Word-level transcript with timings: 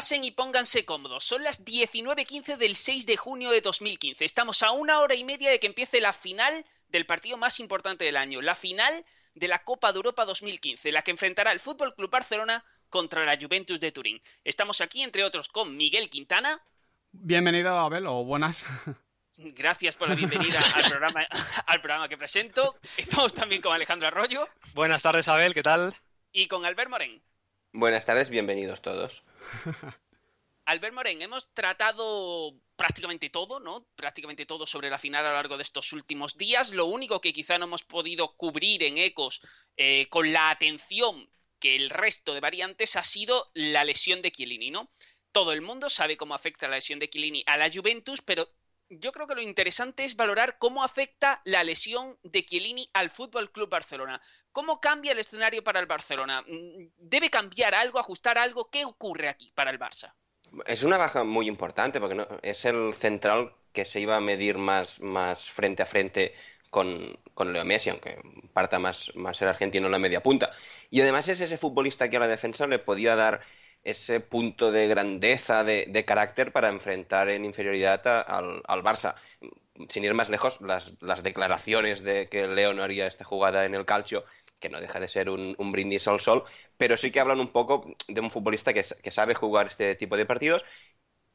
Pasen 0.00 0.24
y 0.24 0.30
pónganse 0.30 0.86
cómodos. 0.86 1.24
Son 1.24 1.44
las 1.44 1.62
19.15 1.62 2.56
del 2.56 2.74
6 2.74 3.04
de 3.04 3.18
junio 3.18 3.50
de 3.50 3.60
2015. 3.60 4.24
Estamos 4.24 4.62
a 4.62 4.70
una 4.70 4.98
hora 5.00 5.14
y 5.14 5.24
media 5.24 5.50
de 5.50 5.60
que 5.60 5.66
empiece 5.66 6.00
la 6.00 6.14
final 6.14 6.64
del 6.88 7.04
partido 7.04 7.36
más 7.36 7.60
importante 7.60 8.06
del 8.06 8.16
año, 8.16 8.40
la 8.40 8.54
final 8.54 9.04
de 9.34 9.46
la 9.46 9.62
Copa 9.62 9.92
de 9.92 9.96
Europa 9.96 10.24
2015, 10.24 10.90
la 10.90 11.02
que 11.02 11.10
enfrentará 11.10 11.52
el 11.52 11.60
Fútbol 11.60 11.94
Club 11.94 12.08
Barcelona 12.08 12.64
contra 12.88 13.26
la 13.26 13.36
Juventus 13.38 13.78
de 13.78 13.92
Turín. 13.92 14.22
Estamos 14.42 14.80
aquí, 14.80 15.02
entre 15.02 15.22
otros, 15.22 15.50
con 15.50 15.76
Miguel 15.76 16.08
Quintana. 16.08 16.62
Bienvenido, 17.12 17.78
Abel, 17.78 18.06
o 18.06 18.24
buenas. 18.24 18.64
Gracias 19.36 19.96
por 19.96 20.08
la 20.08 20.14
bienvenida 20.14 20.60
al 20.76 20.88
programa, 20.88 21.26
al 21.66 21.80
programa 21.82 22.08
que 22.08 22.16
presento. 22.16 22.78
Estamos 22.96 23.34
también 23.34 23.60
con 23.60 23.74
Alejandro 23.74 24.08
Arroyo. 24.08 24.48
Buenas 24.72 25.02
tardes, 25.02 25.28
Abel, 25.28 25.52
¿qué 25.52 25.62
tal? 25.62 25.94
Y 26.32 26.48
con 26.48 26.64
Albert 26.64 26.88
Morén. 26.88 27.22
Buenas 27.72 28.04
tardes, 28.04 28.30
bienvenidos 28.30 28.82
todos. 28.82 29.22
Albert 30.64 30.94
Morén, 30.94 31.22
hemos 31.22 31.52
tratado 31.54 32.54
prácticamente 32.76 33.30
todo, 33.30 33.60
¿no? 33.60 33.86
Prácticamente 33.94 34.44
todo 34.46 34.66
sobre 34.66 34.90
la 34.90 34.98
final 34.98 35.24
a 35.24 35.30
lo 35.30 35.34
largo 35.36 35.56
de 35.56 35.62
estos 35.62 35.92
últimos 35.92 36.36
días. 36.36 36.70
Lo 36.72 36.86
único 36.86 37.20
que 37.20 37.32
quizá 37.32 37.58
no 37.58 37.66
hemos 37.66 37.82
podido 37.82 38.36
cubrir 38.36 38.82
en 38.82 38.98
ecos 38.98 39.40
eh, 39.76 40.08
con 40.10 40.32
la 40.32 40.50
atención 40.50 41.28
que 41.60 41.76
el 41.76 41.90
resto 41.90 42.34
de 42.34 42.40
variantes 42.40 42.96
ha 42.96 43.04
sido 43.04 43.50
la 43.54 43.84
lesión 43.84 44.22
de 44.22 44.32
Chiellini, 44.32 44.70
¿no? 44.70 44.90
Todo 45.32 45.52
el 45.52 45.60
mundo 45.60 45.90
sabe 45.90 46.16
cómo 46.16 46.34
afecta 46.34 46.68
la 46.68 46.76
lesión 46.76 46.98
de 46.98 47.08
Chiellini 47.08 47.44
a 47.46 47.56
la 47.56 47.70
Juventus, 47.70 48.20
pero 48.22 48.48
yo 48.90 49.12
creo 49.12 49.26
que 49.26 49.34
lo 49.34 49.40
interesante 49.40 50.04
es 50.04 50.16
valorar 50.16 50.58
cómo 50.58 50.82
afecta 50.82 51.40
la 51.44 51.62
lesión 51.62 52.18
de 52.22 52.44
Chiellini 52.44 52.90
al 52.92 53.10
Fútbol 53.10 53.52
Club 53.52 53.70
Barcelona. 53.70 54.20
¿Cómo 54.52 54.80
cambia 54.80 55.12
el 55.12 55.20
escenario 55.20 55.62
para 55.62 55.78
el 55.78 55.86
Barcelona? 55.86 56.42
Mm, 56.42 56.88
¿Debe 56.98 57.30
cambiar 57.30 57.74
algo, 57.74 57.98
ajustar 57.98 58.36
algo? 58.36 58.68
¿Qué 58.70 58.84
ocurre 58.84 59.28
aquí 59.28 59.52
para 59.54 59.70
el 59.70 59.78
Barça? 59.78 60.12
Es 60.66 60.82
una 60.82 60.96
baja 60.96 61.22
muy 61.22 61.46
importante 61.46 62.00
porque 62.00 62.16
no, 62.16 62.26
es 62.42 62.64
el 62.64 62.92
central 62.94 63.54
que 63.72 63.84
se 63.84 64.00
iba 64.00 64.16
a 64.16 64.20
medir 64.20 64.58
más, 64.58 65.00
más 65.00 65.48
frente 65.48 65.84
a 65.84 65.86
frente 65.86 66.34
con, 66.70 67.16
con, 67.34 67.52
Leo 67.52 67.64
Messi, 67.64 67.90
aunque 67.90 68.20
parta 68.52 68.80
más, 68.80 69.12
más 69.14 69.40
el 69.42 69.48
argentino 69.48 69.86
en 69.86 69.92
la 69.92 69.98
media 69.98 70.22
punta. 70.22 70.50
Y 70.90 71.00
además 71.00 71.28
es 71.28 71.40
ese 71.40 71.56
futbolista 71.56 72.10
que 72.10 72.16
a 72.16 72.20
la 72.20 72.28
defensa 72.28 72.66
le 72.66 72.80
podía 72.80 73.14
dar 73.14 73.42
ese 73.84 74.20
punto 74.20 74.72
de 74.72 74.88
grandeza, 74.88 75.64
de, 75.64 75.86
de 75.88 76.04
carácter 76.04 76.52
para 76.52 76.68
enfrentar 76.68 77.28
en 77.28 77.44
inferioridad 77.44 78.06
al, 78.06 78.62
al, 78.66 78.82
Barça. 78.82 79.14
Sin 79.88 80.04
ir 80.04 80.14
más 80.14 80.28
lejos, 80.28 80.60
las, 80.60 81.02
las, 81.02 81.22
declaraciones 81.22 82.02
de 82.02 82.28
que 82.28 82.46
Leo 82.46 82.74
no 82.74 82.82
haría 82.82 83.06
esta 83.06 83.24
jugada 83.24 83.64
en 83.64 83.74
el 83.74 83.86
calcio 83.86 84.24
que 84.58 84.68
no 84.68 84.80
deja 84.80 85.00
de 85.00 85.08
ser 85.08 85.30
un, 85.30 85.54
un, 85.58 85.72
brindis 85.72 86.06
al 86.08 86.20
sol, 86.20 86.44
pero 86.76 86.96
sí 86.96 87.10
que 87.10 87.20
hablan 87.20 87.40
un 87.40 87.48
poco 87.52 87.94
de 88.08 88.20
un 88.20 88.30
futbolista 88.30 88.74
que, 88.74 88.84
que, 89.02 89.10
sabe 89.10 89.34
jugar 89.34 89.68
este 89.68 89.94
tipo 89.96 90.16
de 90.18 90.26
partidos 90.26 90.64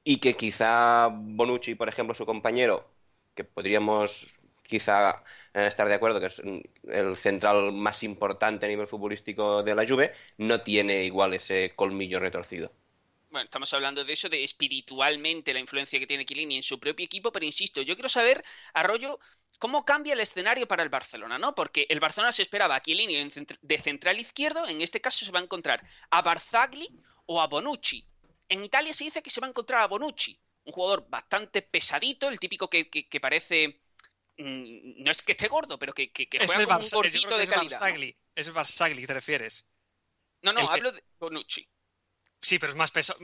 y 0.04 0.20
que 0.20 0.36
quizá 0.36 1.10
Bonucci, 1.12 1.76
por 1.76 1.90
ejemplo, 1.90 2.16
su 2.16 2.26
compañero, 2.26 2.88
que 3.36 3.44
podríamos 3.44 4.38
quizá 4.64 5.24
estar 5.64 5.88
de 5.88 5.94
acuerdo 5.94 6.20
que 6.20 6.26
es 6.28 6.42
el 6.84 7.16
central 7.16 7.72
más 7.72 8.04
importante 8.04 8.66
a 8.66 8.70
nivel 8.70 8.88
futbolístico 8.88 9.64
de 9.64 9.76
la 9.76 9.88
Juve, 9.88 10.14
no 10.38 10.62
tiene 10.62 11.06
igual 11.06 11.34
ese 11.34 11.74
colmillo 11.76 12.20
retorcido. 12.20 12.72
Bueno, 13.30 13.46
estamos 13.46 13.74
hablando 13.74 14.06
de 14.06 14.14
eso, 14.14 14.30
de 14.30 14.44
espiritualmente 14.44 15.54
la 15.54 15.60
influencia 15.60 16.00
que 16.00 16.08
tiene 16.08 16.26
Chiellini 16.26 16.58
en 16.58 16.64
su 16.64 16.80
propio 16.80 17.06
equipo, 17.06 17.32
pero 17.32 17.46
insisto, 17.46 17.82
yo 17.82 17.96
quiero 17.96 18.08
saber, 18.08 18.44
Arroyo, 18.74 19.20
cómo 19.60 19.84
cambia 19.84 20.14
el 20.14 20.22
escenario 20.22 20.68
para 20.68 20.84
el 20.84 20.90
Barcelona, 20.90 21.38
¿no? 21.38 21.54
Porque 21.54 21.86
el 21.90 22.00
Barcelona 22.00 22.32
se 22.32 22.44
esperaba 22.44 22.76
a 22.76 22.82
Chiellini 22.82 23.30
de 23.62 23.78
central 23.80 24.20
izquierdo, 24.20 24.68
en 24.68 24.82
este 24.82 25.02
caso 25.02 25.26
se 25.26 25.32
va 25.32 25.40
a 25.40 25.44
encontrar 25.44 25.84
a 26.12 26.22
Barzagli 26.22 26.90
o 27.26 27.42
a 27.42 27.48
Bonucci. 27.48 28.06
En 28.48 28.64
Italia 28.64 28.94
se 28.94 29.04
dice 29.06 29.22
que 29.22 29.30
se 29.30 29.42
va 29.42 29.48
a 29.48 29.50
encontrar 29.50 29.82
a 29.82 29.88
Bonucci, 29.88 30.40
un 30.64 30.72
jugador 30.72 31.06
bastante 31.10 31.62
pesadito, 31.62 32.30
el 32.30 32.40
típico 32.40 32.70
que, 32.70 32.90
que 32.90 33.20
parece... 33.20 33.82
Mmm, 34.38 35.04
no 35.04 35.12
es 35.12 35.22
que 35.22 35.32
esté 35.32 35.48
gordo, 35.48 35.80
pero 35.80 35.94
que, 35.94 36.12
que, 36.12 36.28
que 36.28 36.40
juega 36.40 36.62
es 36.62 36.68
como 36.68 36.80
un 36.80 36.90
gordito 36.90 37.38
de 37.38 37.44
es 37.44 37.50
calidad. 37.50 37.80
Barzagli, 37.80 38.12
¿no? 38.12 38.32
Es 38.36 38.52
Barzagli, 38.54 39.06
¿te 39.08 39.14
refieres? 39.14 39.70
No, 40.42 40.54
no, 40.54 40.60
El 40.62 40.68
que- 40.68 40.74
hablo 40.74 40.92
de 40.92 41.04
Bonucci. 41.20 41.68
Sí, 42.42 42.60
pero 42.60 42.72
es 42.74 42.78
más 42.78 42.92
pesado. 42.92 43.18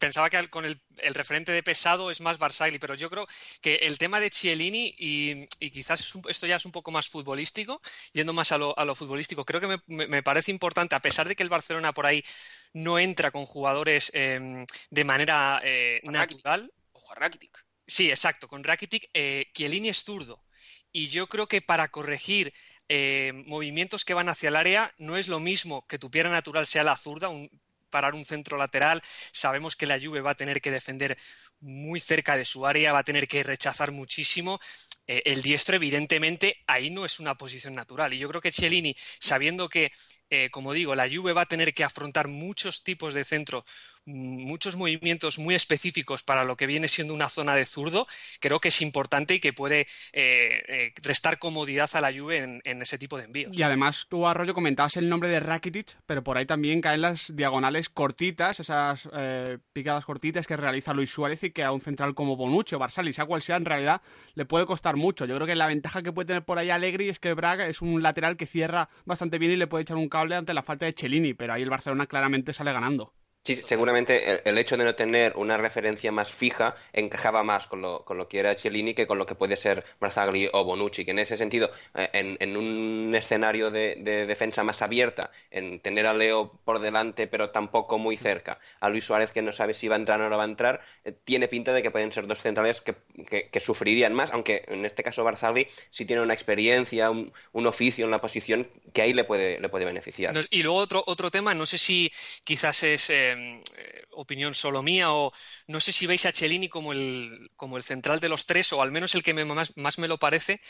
Pensaba 0.00 0.28
que 0.28 0.48
con 0.48 0.64
el, 0.64 0.82
el 0.96 1.14
referente 1.14 1.52
de 1.52 1.62
pesado 1.62 2.10
es 2.10 2.20
más 2.20 2.38
Barzagli, 2.38 2.80
pero 2.80 2.96
yo 2.96 3.08
creo 3.08 3.28
que 3.60 3.76
el 3.76 3.98
tema 3.98 4.18
de 4.18 4.30
Chiellini, 4.30 4.92
y, 4.98 5.46
y 5.60 5.70
quizás 5.70 6.00
es 6.00 6.12
un- 6.16 6.24
esto 6.28 6.44
ya 6.44 6.56
es 6.56 6.64
un 6.64 6.72
poco 6.72 6.90
más 6.90 7.06
futbolístico, 7.08 7.80
yendo 8.12 8.32
más 8.32 8.50
a 8.50 8.58
lo, 8.58 8.76
a 8.76 8.84
lo 8.84 8.96
futbolístico, 8.96 9.44
creo 9.44 9.60
que 9.60 9.68
me, 9.86 10.08
me- 10.08 10.22
parece 10.24 10.50
importante, 10.50 10.96
a 10.96 11.00
pesar 11.00 11.28
de 11.28 11.36
que 11.36 11.44
el 11.44 11.48
Barcelona 11.50 11.92
por 11.92 12.06
ahí 12.06 12.24
no 12.72 12.98
entra 12.98 13.30
con 13.30 13.46
jugadores 13.46 14.10
eh, 14.12 14.64
de 14.90 15.04
manera 15.04 15.60
eh, 15.62 16.00
natural. 16.04 16.72
Ojo 16.92 17.12
a 17.12 17.14
Rakitic. 17.14 17.64
Sí, 17.88 18.10
exacto, 18.10 18.48
con 18.48 18.64
Rakitic, 18.64 19.08
eh, 19.14 19.46
Chiellini 19.54 19.88
es 19.88 20.04
zurdo. 20.04 20.44
Y 20.92 21.08
yo 21.08 21.26
creo 21.28 21.48
que 21.48 21.62
para 21.62 21.88
corregir 21.88 22.52
eh, 22.88 23.32
movimientos 23.46 24.04
que 24.04 24.14
van 24.14 24.28
hacia 24.28 24.48
el 24.50 24.56
área 24.56 24.94
no 24.98 25.16
es 25.16 25.28
lo 25.28 25.40
mismo 25.40 25.86
que 25.86 25.98
tu 25.98 26.10
pierna 26.10 26.32
natural 26.32 26.66
sea 26.66 26.82
la 26.84 26.96
zurda, 26.96 27.28
un- 27.28 27.50
parar 27.90 28.14
un 28.14 28.24
centro 28.26 28.58
lateral. 28.58 29.02
Sabemos 29.32 29.74
que 29.76 29.86
la 29.86 29.98
Juve 30.00 30.20
va 30.20 30.32
a 30.32 30.34
tener 30.34 30.60
que 30.60 30.70
defender 30.70 31.16
muy 31.60 32.00
cerca 32.00 32.36
de 32.36 32.44
su 32.44 32.66
área, 32.66 32.92
va 32.92 32.98
a 33.00 33.04
tener 33.04 33.26
que 33.28 33.42
rechazar 33.42 33.90
muchísimo. 33.92 34.60
Eh, 35.06 35.22
el 35.24 35.40
diestro, 35.42 35.76
evidentemente, 35.76 36.58
ahí 36.66 36.90
no 36.90 37.04
es 37.06 37.18
una 37.20 37.36
posición 37.36 37.74
natural. 37.74 38.12
Y 38.12 38.18
yo 38.18 38.28
creo 38.28 38.40
que 38.42 38.52
Chiellini, 38.52 38.94
sabiendo 39.20 39.68
que, 39.68 39.90
eh, 40.30 40.50
como 40.50 40.72
digo, 40.74 40.94
la 40.94 41.08
Juve 41.08 41.32
va 41.32 41.42
a 41.42 41.46
tener 41.46 41.72
que 41.74 41.84
afrontar 41.84 42.28
muchos 42.28 42.84
tipos 42.84 43.14
de 43.14 43.24
centro, 43.24 43.64
muchos 44.08 44.76
movimientos 44.76 45.38
muy 45.38 45.54
específicos 45.54 46.22
para 46.22 46.44
lo 46.44 46.56
que 46.56 46.66
viene 46.66 46.88
siendo 46.88 47.14
una 47.14 47.28
zona 47.28 47.54
de 47.54 47.66
zurdo, 47.66 48.06
creo 48.40 48.60
que 48.60 48.68
es 48.68 48.80
importante 48.80 49.34
y 49.34 49.40
que 49.40 49.52
puede 49.52 49.82
eh, 50.12 50.62
eh, 50.68 50.92
restar 51.02 51.38
comodidad 51.38 51.90
a 51.92 52.00
la 52.00 52.12
Juve 52.12 52.60
en, 52.64 52.82
ese 52.82 52.98
tipo 52.98 53.18
de 53.18 53.24
envíos. 53.24 53.56
Y 53.56 53.62
además 53.62 54.06
tú, 54.08 54.26
Arroyo, 54.26 54.54
comentabas 54.54 54.96
el 54.96 55.08
nombre 55.08 55.28
de 55.28 55.40
Rakitic, 55.40 55.98
pero 56.06 56.22
por 56.24 56.38
ahí 56.38 56.46
también 56.46 56.80
caen 56.80 57.02
las 57.02 57.34
diagonales 57.36 57.88
cortitas, 57.88 58.60
esas 58.60 59.08
eh, 59.12 59.58
picadas 59.72 60.04
cortitas 60.04 60.46
que 60.46 60.56
realiza 60.56 60.94
Luis 60.94 61.10
Suárez 61.10 61.42
y 61.44 61.50
que 61.50 61.64
a 61.64 61.72
un 61.72 61.80
central 61.80 62.14
como 62.14 62.36
Bonucci 62.36 62.74
o 62.74 62.78
Barzali, 62.78 63.12
sea 63.12 63.26
cual 63.26 63.42
sea, 63.42 63.56
en 63.56 63.64
realidad 63.64 64.00
le 64.34 64.46
puede 64.46 64.66
costar 64.66 64.96
mucho. 64.96 65.26
Yo 65.26 65.34
creo 65.34 65.46
que 65.46 65.54
la 65.54 65.66
ventaja 65.66 66.02
que 66.02 66.12
puede 66.12 66.26
tener 66.26 66.44
por 66.44 66.58
ahí 66.58 66.70
Allegri 66.70 67.08
es 67.08 67.18
que 67.18 67.34
Braga 67.34 67.66
es 67.66 67.82
un 67.82 68.02
lateral 68.02 68.36
que 68.36 68.46
cierra 68.46 68.88
bastante 69.04 69.38
bien 69.38 69.52
y 69.52 69.56
le 69.56 69.66
puede 69.66 69.82
echar 69.82 69.96
un 69.96 70.08
cable 70.08 70.36
ante 70.36 70.54
la 70.54 70.62
falta 70.62 70.86
de 70.86 70.94
Cellini, 70.96 71.34
pero 71.34 71.52
ahí 71.52 71.62
el 71.62 71.70
Barcelona 71.70 72.06
claramente 72.06 72.52
sale 72.52 72.72
ganando. 72.72 73.12
Sí, 73.48 73.56
seguramente 73.56 74.30
el, 74.30 74.40
el 74.44 74.58
hecho 74.58 74.76
de 74.76 74.84
no 74.84 74.94
tener 74.94 75.32
una 75.36 75.56
referencia 75.56 76.12
más 76.12 76.30
fija 76.30 76.76
encajaba 76.92 77.42
más 77.42 77.66
con 77.66 77.80
lo, 77.80 78.04
con 78.04 78.18
lo 78.18 78.28
que 78.28 78.40
era 78.40 78.54
Cellini 78.58 78.92
que 78.92 79.06
con 79.06 79.16
lo 79.16 79.24
que 79.24 79.36
puede 79.36 79.56
ser 79.56 79.86
Barzagli 80.00 80.50
o 80.52 80.64
Bonucci, 80.64 81.06
que 81.06 81.12
en 81.12 81.18
ese 81.18 81.38
sentido, 81.38 81.70
eh, 81.94 82.10
en, 82.12 82.36
en 82.40 82.58
un 82.58 83.14
escenario 83.14 83.70
de, 83.70 83.96
de 84.00 84.26
defensa 84.26 84.64
más 84.64 84.82
abierta, 84.82 85.30
en 85.50 85.80
tener 85.80 86.06
a 86.06 86.12
Leo 86.12 86.60
por 86.66 86.78
delante 86.78 87.26
pero 87.26 87.48
tampoco 87.48 87.96
muy 87.96 88.16
cerca, 88.16 88.58
a 88.80 88.90
Luis 88.90 89.06
Suárez 89.06 89.30
que 89.30 89.40
no 89.40 89.54
sabe 89.54 89.72
si 89.72 89.88
va 89.88 89.96
a 89.96 89.98
entrar 89.98 90.20
o 90.20 90.28
no 90.28 90.36
va 90.36 90.42
a 90.42 90.46
entrar, 90.46 90.82
eh, 91.06 91.14
tiene 91.24 91.48
pinta 91.48 91.72
de 91.72 91.82
que 91.82 91.90
pueden 91.90 92.12
ser 92.12 92.26
dos 92.26 92.42
centrales 92.42 92.82
que, 92.82 92.96
que, 93.30 93.48
que 93.48 93.60
sufrirían 93.60 94.12
más, 94.12 94.30
aunque 94.30 94.62
en 94.68 94.84
este 94.84 95.02
caso 95.02 95.24
Barzagli 95.24 95.66
sí 95.90 96.04
tiene 96.04 96.20
una 96.20 96.34
experiencia, 96.34 97.10
un, 97.10 97.32
un 97.52 97.66
oficio 97.66 98.04
en 98.04 98.10
la 98.10 98.18
posición 98.18 98.68
que 98.92 99.00
ahí 99.00 99.14
le 99.14 99.24
puede, 99.24 99.58
le 99.58 99.70
puede 99.70 99.86
beneficiar. 99.86 100.34
Y 100.50 100.62
luego 100.62 100.76
otro, 100.76 101.02
otro 101.06 101.30
tema, 101.30 101.54
no 101.54 101.64
sé 101.64 101.78
si 101.78 102.12
quizás 102.44 102.82
es 102.82 103.08
eh, 103.08 103.37
eh, 103.38 104.02
opinión 104.10 104.54
solo 104.54 104.82
mía 104.82 105.12
o 105.12 105.32
no 105.66 105.80
sé 105.80 105.92
si 105.92 106.06
veis 106.06 106.26
a 106.26 106.32
Cellini 106.32 106.68
como 106.68 106.92
el, 106.92 107.50
como 107.56 107.76
el 107.76 107.82
central 107.82 108.20
de 108.20 108.28
los 108.28 108.46
tres 108.46 108.72
o 108.72 108.82
al 108.82 108.92
menos 108.92 109.14
el 109.14 109.22
que 109.22 109.34
más 109.34 109.98
me 109.98 110.08
lo 110.08 110.18
parece, 110.18 110.60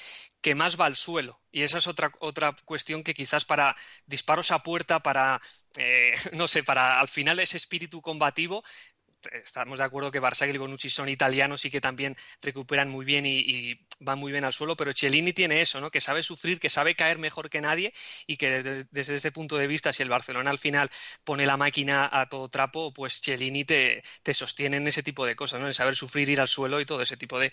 que 0.40 0.54
más 0.54 0.78
va 0.80 0.86
al 0.86 0.96
suelo. 0.96 1.40
Y 1.50 1.62
esa 1.62 1.78
es 1.78 1.86
otra, 1.86 2.12
otra 2.20 2.54
cuestión 2.64 3.02
que 3.02 3.14
quizás 3.14 3.44
para 3.44 3.74
disparos 4.06 4.50
a 4.50 4.62
puerta, 4.62 5.00
para, 5.00 5.40
eh, 5.76 6.12
no 6.32 6.48
sé, 6.48 6.62
para 6.62 7.00
al 7.00 7.08
final 7.08 7.40
ese 7.40 7.56
espíritu 7.56 8.02
combativo, 8.02 8.64
estamos 9.32 9.78
de 9.78 9.84
acuerdo 9.84 10.10
que 10.10 10.20
Barzagli 10.20 10.54
y 10.54 10.58
Bonucci 10.58 10.90
son 10.90 11.08
italianos 11.08 11.64
y 11.64 11.70
que 11.70 11.80
también 11.80 12.16
recuperan 12.42 12.88
muy 12.88 13.04
bien 13.04 13.26
y, 13.26 13.86
van 14.00 14.18
muy 14.18 14.30
bien 14.30 14.44
al 14.44 14.52
suelo, 14.52 14.76
pero 14.76 14.92
Cellini 14.92 15.32
tiene 15.32 15.60
eso, 15.60 15.80
¿no? 15.80 15.90
Que 15.90 16.00
sabe 16.00 16.22
sufrir, 16.22 16.60
que 16.60 16.70
sabe 16.70 16.94
caer 16.94 17.18
mejor 17.18 17.50
que 17.50 17.60
nadie 17.60 17.92
y 18.26 18.36
que 18.36 18.50
desde, 18.50 18.84
desde 18.90 19.16
este 19.16 19.32
punto 19.32 19.56
de 19.58 19.66
vista, 19.66 19.92
si 19.92 20.02
el 20.04 20.08
Barcelona 20.08 20.50
al 20.50 20.58
final 20.58 20.90
pone 21.24 21.46
la 21.46 21.56
máquina 21.56 22.08
a 22.12 22.28
todo 22.28 22.48
trapo, 22.48 22.92
pues 22.92 23.20
Cellini 23.20 23.64
te, 23.64 24.02
te 24.22 24.34
sostiene 24.34 24.76
en 24.76 24.86
ese 24.86 25.02
tipo 25.02 25.26
de 25.26 25.34
cosas, 25.36 25.60
¿no? 25.60 25.66
En 25.66 25.74
saber 25.74 25.96
sufrir, 25.96 26.28
ir 26.28 26.40
al 26.40 26.48
suelo 26.48 26.80
y 26.80 26.86
todo 26.86 27.02
ese 27.02 27.16
tipo 27.16 27.38
de 27.40 27.52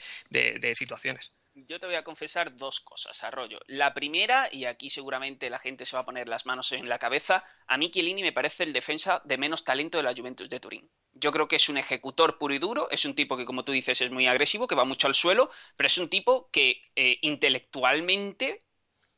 situaciones 0.76 1.34
yo 1.56 1.80
te 1.80 1.86
voy 1.86 1.96
a 1.96 2.04
confesar 2.04 2.56
dos 2.56 2.82
cosas, 2.82 3.24
Arroyo. 3.24 3.60
La 3.68 3.94
primera, 3.94 4.50
y 4.52 4.66
aquí 4.66 4.90
seguramente 4.90 5.50
la 5.50 5.60
gente 5.60 5.86
se 5.86 5.96
va 5.96 6.02
a 6.02 6.06
poner 6.06 6.28
las 6.28 6.46
manos 6.46 6.72
en 6.74 6.90
la 6.90 7.00
cabeza, 7.00 7.46
a 7.68 7.78
mí 7.78 7.90
Chiellini 7.90 8.22
me 8.22 8.34
parece 8.34 8.64
el 8.64 8.74
defensa 8.74 9.22
de 9.26 9.38
menos 9.38 9.64
talento 9.64 9.98
de 9.98 10.04
la 10.04 10.14
Juventus 10.14 10.50
de 10.50 10.60
Turín. 10.60 10.90
Yo 11.14 11.32
creo 11.32 11.48
que 11.48 11.56
es 11.56 11.70
un 11.70 11.78
ejecutor 11.78 12.38
puro 12.38 12.54
y 12.54 12.60
duro, 12.60 12.90
es 12.92 13.06
un 13.06 13.16
tipo 13.16 13.38
que, 13.38 13.46
como 13.46 13.64
tú 13.64 13.72
dices, 13.72 14.02
es 14.02 14.12
muy 14.12 14.28
agresivo, 14.28 14.68
que 14.68 14.76
va 14.76 14.84
mucho 14.84 15.08
al 15.08 15.16
suelo, 15.16 15.50
pero 15.78 15.88
es 15.88 15.98
un 15.98 16.10
tipo 16.10 16.50
que 16.52 16.82
eh, 16.96 17.20
intelectualmente 17.22 18.62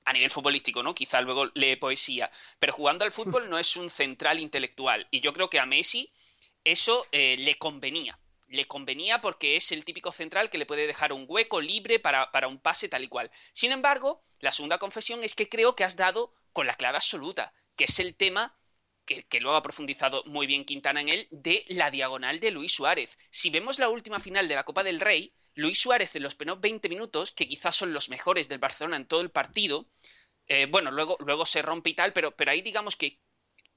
a 0.05 0.13
nivel 0.13 0.29
futbolístico, 0.29 0.83
¿no? 0.83 0.95
Quizá 0.95 1.19
luego 1.21 1.47
lee 1.53 1.75
poesía, 1.75 2.31
pero 2.59 2.71
jugando 2.71 3.03
al 3.03 3.11
fútbol 3.11 3.49
no 3.49 3.57
es 3.57 3.75
un 3.75 3.89
central 3.89 4.39
intelectual. 4.39 5.07
Y 5.11 5.19
yo 5.19 5.33
creo 5.33 5.49
que 5.49 5.59
a 5.59 5.65
Messi 5.65 6.13
eso 6.63 7.05
eh, 7.11 7.35
le 7.37 7.55
convenía 7.55 8.17
le 8.47 8.65
convenía 8.65 9.21
porque 9.21 9.55
es 9.55 9.71
el 9.71 9.85
típico 9.85 10.11
central 10.11 10.49
que 10.49 10.57
le 10.57 10.65
puede 10.65 10.87
dejar 10.87 11.13
un 11.13 11.25
hueco 11.27 11.61
libre 11.61 11.99
para, 11.99 12.47
un 12.47 12.59
pase 12.59 12.89
tal 12.89 13.03
y 13.03 13.07
cual. 13.07 13.31
Sin 13.53 13.71
embargo, 13.71 14.23
la 14.39 14.51
segunda 14.51 14.77
confesión 14.77 15.23
es 15.23 15.35
que 15.35 15.49
creo 15.49 15.75
que 15.75 15.83
has 15.83 15.95
dado 15.95 16.33
con 16.53 16.67
la 16.67 16.75
clave 16.75 16.97
absoluta, 16.97 17.53
que 17.75 17.85
es 17.85 17.99
el 17.99 18.15
tema 18.15 18.57
que, 19.05 19.23
que, 19.23 19.39
luego 19.39 19.57
ha 19.57 19.63
profundizado 19.63 20.23
muy 20.25 20.47
bien 20.47 20.65
Quintana 20.65 21.01
en 21.01 21.09
él, 21.09 21.27
de 21.31 21.65
la 21.69 21.91
diagonal 21.91 22.39
de 22.39 22.51
Luis 22.51 22.73
Suárez. 22.73 23.17
Si 23.29 23.49
vemos 23.49 23.79
la 23.79 23.89
última 23.89 24.19
final 24.19 24.47
de 24.47 24.55
la 24.55 24.63
Copa 24.65 24.83
del 24.83 24.99
Rey, 24.99 25.33
Luis 25.53 25.79
Suárez 25.79 26.15
en 26.15 26.23
los 26.23 26.35
primeros 26.35 26.61
20 26.61 26.89
minutos, 26.89 27.31
que 27.31 27.47
quizás 27.47 27.75
son 27.75 27.93
los 27.93 28.09
mejores 28.09 28.47
del 28.49 28.59
Barcelona 28.59 28.97
en 28.97 29.07
todo 29.07 29.21
el 29.21 29.31
partido, 29.31 29.87
eh, 30.47 30.65
bueno, 30.69 30.91
luego, 30.91 31.17
luego 31.19 31.45
se 31.45 31.61
rompe 31.61 31.89
y 31.89 31.93
tal, 31.93 32.13
pero, 32.13 32.31
pero 32.31 32.51
ahí 32.51 32.61
digamos 32.61 32.95
que 32.95 33.19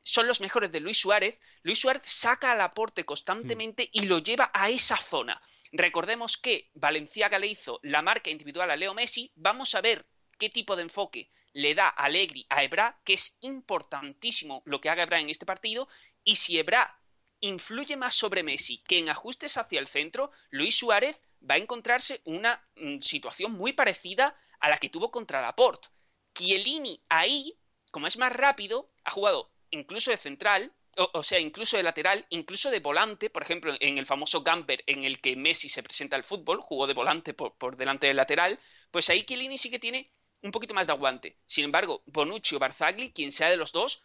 son 0.03 0.27
los 0.27 0.41
mejores 0.41 0.73
de 0.73 0.81
Luis 0.81 0.99
Suárez, 0.99 1.39
Luis 1.63 1.79
Suárez 1.79 2.03
saca 2.05 2.53
al 2.53 2.61
aporte 2.61 3.05
constantemente 3.05 3.89
y 3.93 4.07
lo 4.07 4.19
lleva 4.19 4.51
a 4.55 4.71
esa 4.71 4.97
zona. 4.97 5.41
Recordemos 5.73 6.37
que 6.37 6.71
Valenciaga 6.75 7.39
le 7.39 7.47
hizo 7.47 7.79
la 7.83 8.03
marca 8.03 8.31
individual 8.31 8.71
a 8.71 8.77
Leo 8.77 8.95
Messi. 8.95 9.33
Vamos 9.37 9.75
a 9.75 9.81
ver 9.81 10.07
qué 10.39 10.51
tipo 10.51 10.75
de 10.75 10.83
enfoque 10.83 11.31
le 11.53 11.75
da 11.75 11.89
Allegri 11.89 12.47
a 12.49 12.65
Ebra, 12.65 13.01
que 13.05 13.15
es 13.15 13.37
importantísimo 13.41 14.63
lo 14.65 14.81
que 14.81 14.89
haga 14.89 15.05
Ebra 15.05 15.21
en 15.21 15.31
este 15.31 15.47
partido. 15.47 15.89
Y 16.25 16.37
si 16.37 16.59
Ebra 16.59 16.99
influye 17.41 17.97
más 17.97 18.15
sobre 18.15 18.43
Messi 18.43 18.79
que 18.79 18.99
en 18.99 19.09
ajustes 19.09 19.57
hacia 19.57 19.81
el 19.81 19.89
centro, 19.89 20.31
Luis 20.51 20.77
Suárez 20.77 21.21
va 21.49 21.55
a 21.55 21.59
encontrarse 21.59 22.21
una 22.25 22.67
mm, 22.77 22.99
situación 22.99 23.53
muy 23.53 23.73
parecida 23.73 24.37
a 24.61 24.69
la 24.69 24.79
que 24.79 24.91
tuvo 24.91 25.11
contra 25.11 25.41
Laporte. 25.41 25.89
Chiellini 26.35 27.03
ahí, 27.09 27.59
como 27.91 28.07
es 28.07 28.17
más 28.17 28.33
rápido, 28.33 28.91
ha 29.05 29.11
jugado 29.11 29.53
incluso 29.71 30.11
de 30.11 30.17
central, 30.17 30.73
o, 30.97 31.23
sea, 31.23 31.39
incluso 31.39 31.77
de 31.77 31.83
lateral, 31.83 32.27
incluso 32.31 32.71
de 32.71 32.81
volante, 32.81 33.31
por 33.31 33.43
ejemplo, 33.43 33.75
en 33.81 33.99
el 33.99 34.07
famoso 34.07 34.43
Gamper 34.43 34.83
en 34.87 35.05
el 35.05 35.21
que 35.21 35.37
Messi 35.37 35.69
se 35.69 35.83
presenta 35.83 36.17
al 36.17 36.25
fútbol, 36.25 36.61
jugó 36.61 36.87
de 36.87 36.95
volante 36.95 37.33
por, 37.35 37.77
delante 37.77 38.07
del 38.07 38.17
lateral, 38.17 38.59
pues 38.91 39.09
ahí 39.11 39.25
Chiellini 39.25 39.59
sí 39.59 39.71
que 39.71 39.79
tiene 39.79 40.13
un 40.43 40.51
poquito 40.51 40.75
más 40.75 40.87
de 40.87 40.93
aguante. 40.93 41.39
Sin 41.47 41.65
embargo, 41.65 42.03
Bonucci 42.07 42.57
o 42.57 42.59
Barzagli, 42.59 43.13
quien 43.13 43.33
sea 43.33 43.51
de 43.51 43.57
los 43.57 43.73
dos, 43.73 44.03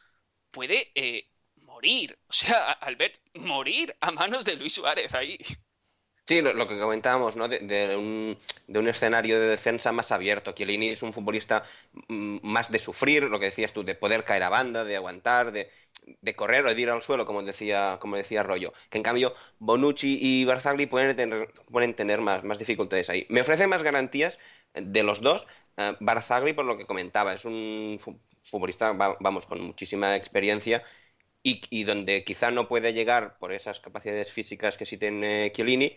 puede 0.52 0.92
eh, 0.96 1.30
morir, 1.64 2.18
o 2.28 2.34
sea, 2.34 2.72
Albert, 2.82 3.18
morir 3.36 3.96
a 4.02 4.12
manos 4.12 4.46
de 4.46 4.56
Luis 4.56 4.74
Suárez 4.74 5.14
ahí. 5.14 5.38
Sí, 6.28 6.42
lo, 6.42 6.68
que 6.68 6.80
comentábamos, 6.80 7.36
¿no? 7.36 7.48
De, 7.48 7.60
un, 7.96 8.36
de, 8.68 8.80
un, 8.80 8.88
escenario 8.88 9.40
de 9.40 9.48
defensa 9.48 9.92
más 9.92 10.12
abierto. 10.12 10.54
Chiellini 10.54 10.90
es 10.90 11.04
un 11.04 11.14
futbolista 11.14 11.64
mm, 12.08 12.38
más 12.42 12.72
de 12.72 12.80
sufrir, 12.80 13.24
lo 13.24 13.40
que 13.40 13.46
decías 13.46 13.74
tú, 13.74 13.84
de 13.84 13.94
poder 13.94 14.24
caer 14.24 14.42
a 14.42 14.50
banda, 14.50 14.84
de 14.84 14.96
aguantar, 14.96 15.52
de, 15.52 15.70
de 16.22 16.36
correr 16.36 16.66
o 16.66 16.74
de 16.74 16.82
ir 16.82 16.90
al 16.90 17.04
suelo, 17.04 17.26
como 17.26 17.44
decía, 17.44 17.98
como 18.02 18.16
decía 18.16 18.42
Rollo. 18.44 18.74
Que 18.90 18.98
en 18.98 19.04
cambio 19.04 19.36
Bonucci 19.60 20.18
y 20.20 20.46
Barzagli 20.46 20.88
pueden 20.88 21.16
tener, 21.16 21.54
pueden 21.72 21.94
tener 21.96 22.22
más, 22.22 22.44
más 22.44 22.58
dificultades 22.60 23.10
ahí. 23.10 23.26
Me 23.30 23.42
ofrece 23.42 23.68
más 23.68 23.84
garantías 23.84 24.38
de 24.74 25.04
los 25.04 25.22
dos. 25.22 25.48
Uh, 25.78 25.96
Barzagli, 26.00 26.54
por 26.54 26.66
lo 26.66 26.78
que 26.78 26.86
comentaba, 26.88 27.34
es 27.34 27.46
un 27.46 28.00
futbolista, 28.44 28.92
vamos, 28.94 29.46
con 29.46 29.62
muchísima 29.62 30.16
experiencia 30.16 30.84
y, 31.44 31.62
y, 31.70 31.84
donde 31.84 32.24
quizá 32.24 32.52
no 32.52 32.68
puede 32.68 32.94
llegar 32.94 33.38
por 33.38 33.52
esas 33.54 33.80
capacidades 33.80 34.32
físicas 34.32 34.78
que 34.78 34.86
sí 34.86 34.98
tiene 34.98 35.52
Chiellini, 35.54 35.96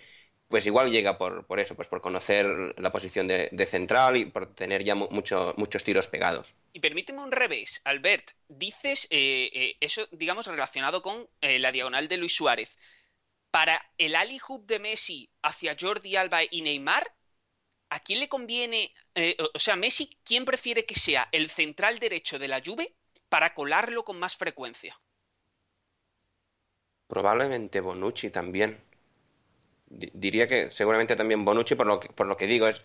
pues 0.48 0.64
igual 0.64 0.90
llega 0.90 1.18
por, 1.18 1.46
por 1.46 1.60
eso, 1.60 1.76
pues 1.76 1.88
por 1.88 2.00
conocer 2.00 2.46
la 2.78 2.90
posición 2.90 3.28
de, 3.28 3.66
central 3.66 4.16
y 4.16 4.24
por 4.24 4.54
tener 4.54 4.82
ya 4.82 4.94
mucho, 4.94 5.54
muchos 5.58 5.84
tiros 5.84 6.08
pegados. 6.08 6.54
Y 6.72 6.80
permíteme 6.80 7.22
un 7.22 7.30
revés, 7.30 7.82
Albert, 7.84 8.30
dices 8.48 9.06
eh, 9.10 9.50
eh, 9.52 9.76
eso, 9.80 10.08
digamos, 10.10 10.46
relacionado 10.46 11.02
con 11.02 11.28
eh, 11.42 11.58
la 11.58 11.70
diagonal 11.70 12.08
de 12.08 12.16
Luis 12.16 12.34
Suárez. 12.34 12.74
Para 13.50 13.80
el 13.98 14.14
Ali 14.14 14.38
Hub 14.46 14.66
de 14.66 14.78
Messi 14.78 15.30
hacia 15.42 15.76
Jordi 15.78 16.16
Alba 16.16 16.40
y 16.50 16.62
Neymar, 16.62 17.10
¿a 17.90 18.00
quién 18.00 18.20
le 18.20 18.28
conviene, 18.28 18.92
o 19.54 19.58
sea, 19.58 19.74
Messi, 19.74 20.10
quién 20.22 20.44
prefiere 20.44 20.84
que 20.84 20.94
sea 20.94 21.28
el 21.32 21.48
central 21.48 21.98
derecho 21.98 22.38
de 22.38 22.48
la 22.48 22.60
Juve 22.64 22.94
para 23.30 23.54
colarlo 23.54 24.04
con 24.04 24.18
más 24.18 24.36
frecuencia? 24.36 25.00
Probablemente 27.06 27.80
Bonucci 27.80 28.28
también 28.28 28.82
diría 29.90 30.46
que 30.48 30.70
seguramente 30.70 31.16
también 31.16 31.44
Bonucci, 31.44 31.74
por 31.74 31.86
lo 31.86 32.00
que, 32.00 32.08
por 32.08 32.26
lo 32.26 32.36
que 32.36 32.46
digo, 32.46 32.68
es. 32.68 32.82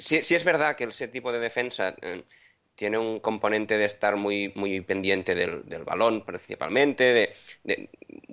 Sí, 0.00 0.34
es 0.34 0.44
verdad 0.44 0.76
que 0.76 0.84
ese 0.84 1.08
tipo 1.08 1.32
de 1.32 1.38
defensa 1.38 1.94
eh, 2.02 2.24
tiene 2.74 2.98
un 2.98 3.20
componente 3.20 3.78
de 3.78 3.84
estar 3.86 4.16
muy, 4.16 4.52
muy 4.56 4.80
pendiente 4.80 5.34
del, 5.34 5.62
balón, 5.84 6.24
principalmente, 6.24 7.34
de, 7.64 7.88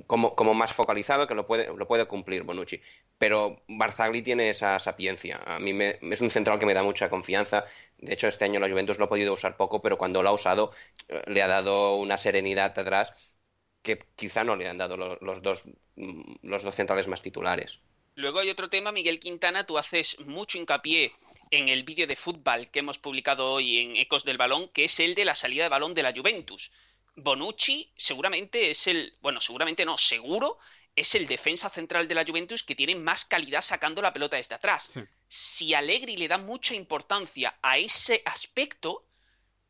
como, 0.07 0.36
como, 0.36 0.54
más 0.54 0.74
focalizado, 0.74 1.27
que 1.27 1.36
lo 1.36 1.48
puede, 1.48 1.68
lo 1.75 1.88
puede 1.88 2.06
cumplir 2.06 2.44
Bonucci. 2.44 2.81
Pero 3.18 3.62
Barzagli 3.68 4.21
tiene 4.21 4.50
esa 4.50 4.80
sapiencia. 4.80 5.39
A 5.45 5.59
mí 5.59 5.74
me, 5.74 6.00
es 6.01 6.21
un 6.21 6.31
central 6.31 6.59
que 6.59 6.66
me 6.66 6.74
da 6.74 6.83
mucha 6.83 7.09
confianza. 7.09 7.66
De 8.00 8.13
hecho, 8.13 8.27
este 8.27 8.45
año 8.45 8.59
la 8.59 8.69
Juventus 8.69 8.98
lo 9.00 9.06
ha 9.06 9.09
podido 9.09 9.33
usar 9.33 9.56
poco, 9.56 9.81
pero 9.81 9.98
cuando 9.98 10.24
lo 10.24 10.30
ha 10.30 10.33
usado, 10.33 10.71
eh, 11.07 11.21
le 11.27 11.42
ha 11.42 11.48
dado 11.48 11.95
una 11.98 12.18
serenidad 12.18 12.77
atrás 12.77 13.13
que 13.83 14.00
quizá 14.15 14.44
no 14.44 14.56
le 14.56 14.68
han 14.68 14.77
dado 14.77 14.97
los, 14.97 15.41
dos, 15.44 15.65
mm, 15.95 16.35
los 16.41 16.63
dos 16.63 16.75
centrales 16.75 17.07
más 17.07 17.21
titulares. 17.21 17.80
Luego 18.15 18.39
hay 18.39 18.50
otro 18.50 18.69
tema, 18.69 18.91
Miguel 18.91 19.19
Quintana, 19.19 19.65
tú 19.65 19.77
haces 19.77 20.19
mucho 20.19 20.57
hincapié 20.57 21.12
en 21.51 21.68
el 21.68 21.83
vídeo 21.83 22.07
de 22.07 22.15
fútbol 22.15 22.69
que 22.69 22.80
hemos 22.80 22.97
publicado 22.97 23.51
hoy 23.51 23.80
en 23.80 23.95
Ecos 23.97 24.24
del 24.24 24.38
Balón, 24.38 24.69
que 24.69 24.85
es 24.85 25.00
el 25.00 25.15
de 25.15 25.25
la 25.25 25.35
salida 25.35 25.63
de 25.63 25.69
balón 25.69 25.94
de 25.94 26.03
la 26.03 26.13
Juventus. 26.13 26.71
Bonucci 27.16 27.92
seguramente 27.95 28.71
es 28.71 28.87
el, 28.87 29.16
bueno, 29.21 29.42
seguramente 29.42 29.85
no, 29.85 29.97
seguro 29.97 30.57
es 30.95 31.16
el 31.16 31.28
defensa 31.28 31.69
central 31.69 32.07
de 32.07 32.16
la 32.16 32.25
Juventus 32.25 32.63
que 32.63 32.75
tiene 32.75 32.95
más 32.95 33.25
calidad 33.25 33.61
sacando 33.61 34.02
la 34.02 34.13
pelota 34.13 34.37
desde 34.37 34.56
atrás. 34.56 34.94
Si 35.28 35.73
Allegri 35.73 36.16
le 36.18 36.28
da 36.28 36.37
mucha 36.37 36.75
importancia 36.75 37.57
a 37.61 37.78
ese 37.80 38.21
aspecto, 38.25 39.07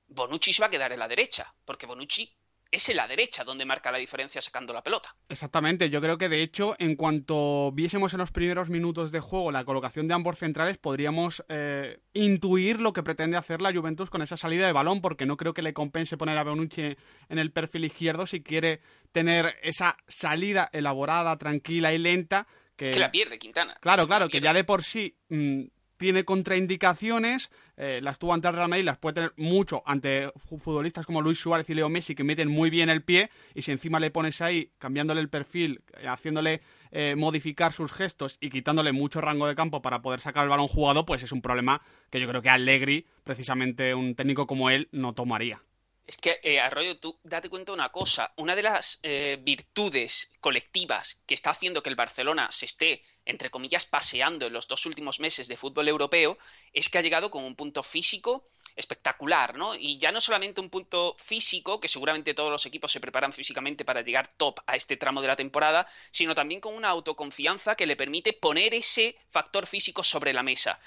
Bonucci 0.08 0.52
se 0.52 0.62
va 0.62 0.68
a 0.68 0.70
quedar 0.72 0.92
en 0.92 1.00
la 1.00 1.08
derecha, 1.08 1.54
porque 1.66 1.86
Bonucci 1.86 2.36
es 2.74 2.90
en 2.90 2.98
la 2.98 3.08
derecha 3.08 3.44
donde 3.44 3.66
marca 3.66 3.92
la 3.92 4.00
diferencia 4.00 4.42
sacando 4.42 4.74
la 4.74 4.82
pelota. 4.82 5.16
Exactamente, 5.30 5.92
yo 5.92 6.02
creo 6.02 6.18
que 6.18 6.28
de 6.28 6.42
hecho, 6.42 6.76
en 6.80 6.96
cuanto 6.96 7.72
viésemos 7.72 8.14
en 8.14 8.20
los 8.20 8.32
primeros 8.32 8.72
minutos 8.72 9.12
de 9.12 9.20
juego 9.20 9.52
la 9.52 9.64
colocación 9.64 10.08
de 10.08 10.16
ambos 10.16 10.40
centrales, 10.40 10.80
podríamos 10.80 11.46
eh, 11.50 12.00
intuir 12.14 12.80
lo 12.80 12.92
que 12.92 13.04
pretende 13.04 13.38
hacer 13.38 13.62
la 13.62 13.72
Juventus 13.72 14.10
con 14.10 14.24
esa 14.24 14.38
salida 14.38 14.66
de 14.66 14.74
balón, 14.74 15.02
porque 15.02 15.28
no 15.28 15.38
creo 15.38 15.54
que 15.54 15.62
le 15.62 15.74
compense 15.74 16.18
poner 16.18 16.36
a 16.36 16.44
Bonucci 16.44 16.98
en 17.30 17.40
el 17.40 17.52
perfil 17.52 17.86
izquierdo 17.86 18.26
si 18.26 18.42
quiere 18.42 18.82
tener 19.12 19.56
esa 19.62 19.96
salida 20.08 20.68
elaborada, 20.74 21.38
tranquila 21.38 21.94
y 21.94 22.00
lenta. 22.00 22.48
Que, 22.76 22.90
que 22.90 23.00
la 23.00 23.12
pierde 23.12 23.38
Quintana. 23.38 23.78
Claro, 23.82 24.08
claro, 24.08 24.30
que 24.30 24.42
ya 24.42 24.52
de 24.52 24.64
por 24.64 24.82
sí 24.82 25.16
mm, 25.30 25.66
tiene 26.04 26.26
contraindicaciones, 26.26 27.50
eh, 27.78 28.02
las 28.04 28.20
tuvo 28.20 28.34
ante 28.34 28.50
el 28.50 28.84
las 28.84 28.98
puede 28.98 29.14
tener 29.14 29.34
mucho 29.38 29.84
ante 29.86 30.30
futbolistas 30.36 31.06
como 31.06 31.22
Luis 31.22 31.40
Suárez 31.40 31.70
y 31.70 31.76
Leo 31.76 31.88
Messi 31.88 32.14
que 32.14 32.26
meten 32.26 32.50
muy 32.50 32.70
bien 32.70 32.90
el 32.90 33.02
pie 33.02 33.30
y 33.56 33.62
si 33.62 33.72
encima 33.72 34.02
le 34.02 34.12
pones 34.12 34.42
ahí 34.42 34.74
cambiándole 34.80 35.22
el 35.22 35.30
perfil, 35.30 35.82
eh, 35.98 36.10
haciéndole 36.10 36.60
eh, 36.92 37.16
modificar 37.16 37.72
sus 37.72 37.94
gestos 37.94 38.38
y 38.42 38.50
quitándole 38.50 38.92
mucho 38.92 39.22
rango 39.22 39.48
de 39.48 39.56
campo 39.56 39.82
para 39.82 40.02
poder 40.02 40.20
sacar 40.20 40.44
el 40.44 40.50
balón 40.50 40.68
jugado, 40.68 41.06
pues 41.06 41.24
es 41.24 41.32
un 41.32 41.42
problema 41.42 41.82
que 42.10 42.20
yo 42.20 42.28
creo 42.28 42.42
que 42.42 42.50
Allegri, 42.50 43.08
precisamente 43.24 43.96
un 43.96 44.14
técnico 44.14 44.46
como 44.46 44.70
él, 44.70 44.90
no 44.92 45.14
tomaría. 45.14 45.62
Es 46.06 46.18
que, 46.18 46.42
eh, 46.44 46.60
Arroyo, 46.60 46.98
tú 46.98 47.18
date 47.24 47.50
cuenta 47.50 47.72
de 47.72 47.76
una 47.76 47.90
cosa. 47.90 48.34
Una 48.36 48.56
de 48.56 48.64
las 48.64 49.00
eh, 49.04 49.38
virtudes 49.42 50.34
colectivas 50.42 51.18
que 51.26 51.34
está 51.34 51.52
haciendo 51.52 51.82
que 51.82 51.90
el 51.90 51.96
Barcelona 51.96 52.52
se 52.52 52.66
esté, 52.66 53.04
entre 53.26 53.50
comillas, 53.50 53.86
paseando 53.86 54.48
en 54.48 54.54
los 54.54 54.68
dos 54.68 54.86
últimos 54.86 55.22
meses 55.22 55.48
de 55.48 55.56
fútbol 55.56 55.88
europeo 55.88 56.38
es 56.74 56.90
que 56.90 56.98
ha 56.98 57.02
llegado 57.02 57.32
con 57.32 57.46
un 57.46 57.56
punto 57.56 57.84
físico 57.84 58.50
espectacular, 58.76 59.56
¿no? 59.56 59.76
Y 59.76 59.98
ya 59.98 60.12
no 60.12 60.20
solamente 60.20 60.60
un 60.60 60.70
punto 60.70 61.16
físico, 61.20 61.80
que 61.80 61.88
seguramente 61.88 62.34
todos 62.34 62.52
los 62.52 62.66
equipos 62.66 62.92
se 62.92 63.00
preparan 63.00 63.32
físicamente 63.32 63.86
para 63.86 64.02
llegar 64.02 64.34
top 64.36 64.60
a 64.68 64.76
este 64.76 64.98
tramo 64.98 65.22
de 65.22 65.28
la 65.28 65.36
temporada, 65.38 65.88
sino 66.12 66.36
también 66.36 66.60
con 66.60 66.74
una 66.74 66.90
autoconfianza 66.90 67.76
que 67.76 67.86
le 67.86 67.96
permite 67.96 68.34
poner 68.34 68.74
ese 68.74 69.16
factor 69.30 69.68
físico 69.68 70.04
sobre 70.04 70.34
la 70.34 70.44
mesa. 70.44 70.80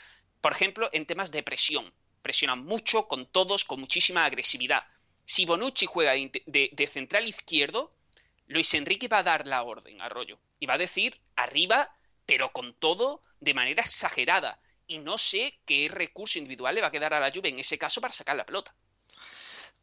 Por 0.43 0.53
ejemplo, 0.53 0.91
en 0.93 1.07
temas 1.07 1.31
de 1.31 1.43
presión. 1.43 1.93
Presionan 2.21 2.65
mucho, 2.65 3.07
con 3.07 3.27
todos, 3.27 3.65
con 3.65 3.81
muchísima 3.81 4.25
agresividad. 4.25 4.85
Si 5.27 5.45
Bonucci 5.45 5.87
juega 5.87 6.13
de, 6.15 6.91
central 6.91 7.29
izquierdo, 7.29 7.93
Luis 8.47 8.73
Enrique 8.75 9.09
va 9.09 9.19
a 9.19 9.23
dar 9.25 9.47
la 9.47 9.65
orden 9.65 10.01
a 10.01 10.09
Rollo. 10.09 10.39
Y 10.61 10.67
va 10.67 10.75
a 10.75 10.79
decir 10.79 11.21
arriba, 11.35 11.95
pero 12.27 12.53
con 12.53 12.75
todo 12.75 13.23
de 13.41 13.53
manera 13.53 13.83
exagerada 13.83 14.61
y 14.87 14.99
no 14.99 15.19
sé 15.19 15.59
qué 15.67 15.89
recurso 15.91 16.39
individual 16.39 16.77
le 16.77 16.81
va 16.81 16.87
a 16.87 16.93
quedar 16.93 17.13
a 17.13 17.21
la 17.21 17.33
Juve 17.33 17.49
en 17.49 17.59
ese 17.59 17.77
caso 17.77 18.01
para 18.01 18.15
sacar 18.15 18.37
la 18.37 18.47
pelota. 18.47 18.75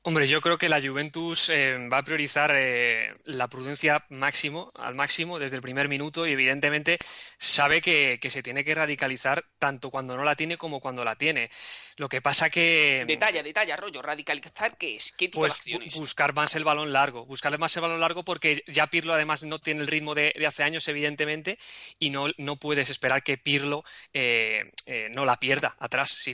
Hombre, 0.06 0.28
yo 0.28 0.42
creo 0.42 0.58
que 0.58 0.68
la 0.68 0.82
Juventus 0.82 1.48
eh, 1.48 1.78
va 1.88 2.00
a 2.00 2.04
priorizar 2.04 2.52
eh, 2.54 3.16
la 3.24 3.48
prudencia 3.48 4.06
máximo, 4.10 4.70
al 4.76 4.96
máximo 4.96 5.40
desde 5.40 5.56
el 5.56 5.62
primer 5.62 5.88
minuto 5.88 6.28
y 6.28 6.34
evidentemente 6.34 6.98
sabe 7.38 7.80
que, 7.80 8.20
se 8.30 8.44
tiene 8.44 8.66
que 8.66 8.76
radicalizar 8.76 9.46
tanto 9.58 9.90
cuando 9.90 10.18
no 10.18 10.26
la 10.26 10.36
tiene 10.36 10.58
como 10.58 10.82
cuando 10.82 11.06
la 11.06 11.16
tiene. 11.16 11.50
Lo 11.96 12.10
que 12.10 12.22
pasa 12.22 12.50
que... 12.50 13.06
Detalla, 13.08 13.42
detalla, 13.42 13.78
rollo, 13.78 14.02
radicalizar, 14.02 14.76
¿qué 14.78 14.98
es? 14.98 15.14
¿Qué 15.14 15.30
tipo 15.30 15.40
pues, 15.40 15.54
de 15.54 15.58
acciones? 15.60 15.96
Buscar 15.96 16.34
más 16.34 16.54
el 16.56 16.66
balón 16.66 16.92
largo, 16.92 17.26
buscarle 17.26 17.58
más 17.58 17.74
el 17.78 17.84
balón 17.84 18.02
largo 18.02 18.26
porque 18.26 18.62
ya 18.68 18.88
Pirlo 18.88 19.14
además 19.14 19.44
no 19.44 19.60
tiene 19.60 19.84
el 19.84 19.88
ritmo 19.88 20.16
de, 20.16 20.34
hace 20.46 20.64
años 20.64 20.86
evidentemente 20.90 21.58
y 21.98 22.10
no, 22.10 22.26
no 22.38 22.58
puedes 22.58 22.90
esperar 22.90 23.24
que 23.24 23.38
Pirlo 23.38 23.86
eh, 24.12 24.70
no 25.12 25.24
la 25.24 25.40
pierda 25.40 25.78
atrás. 25.80 26.10
Si, 26.10 26.34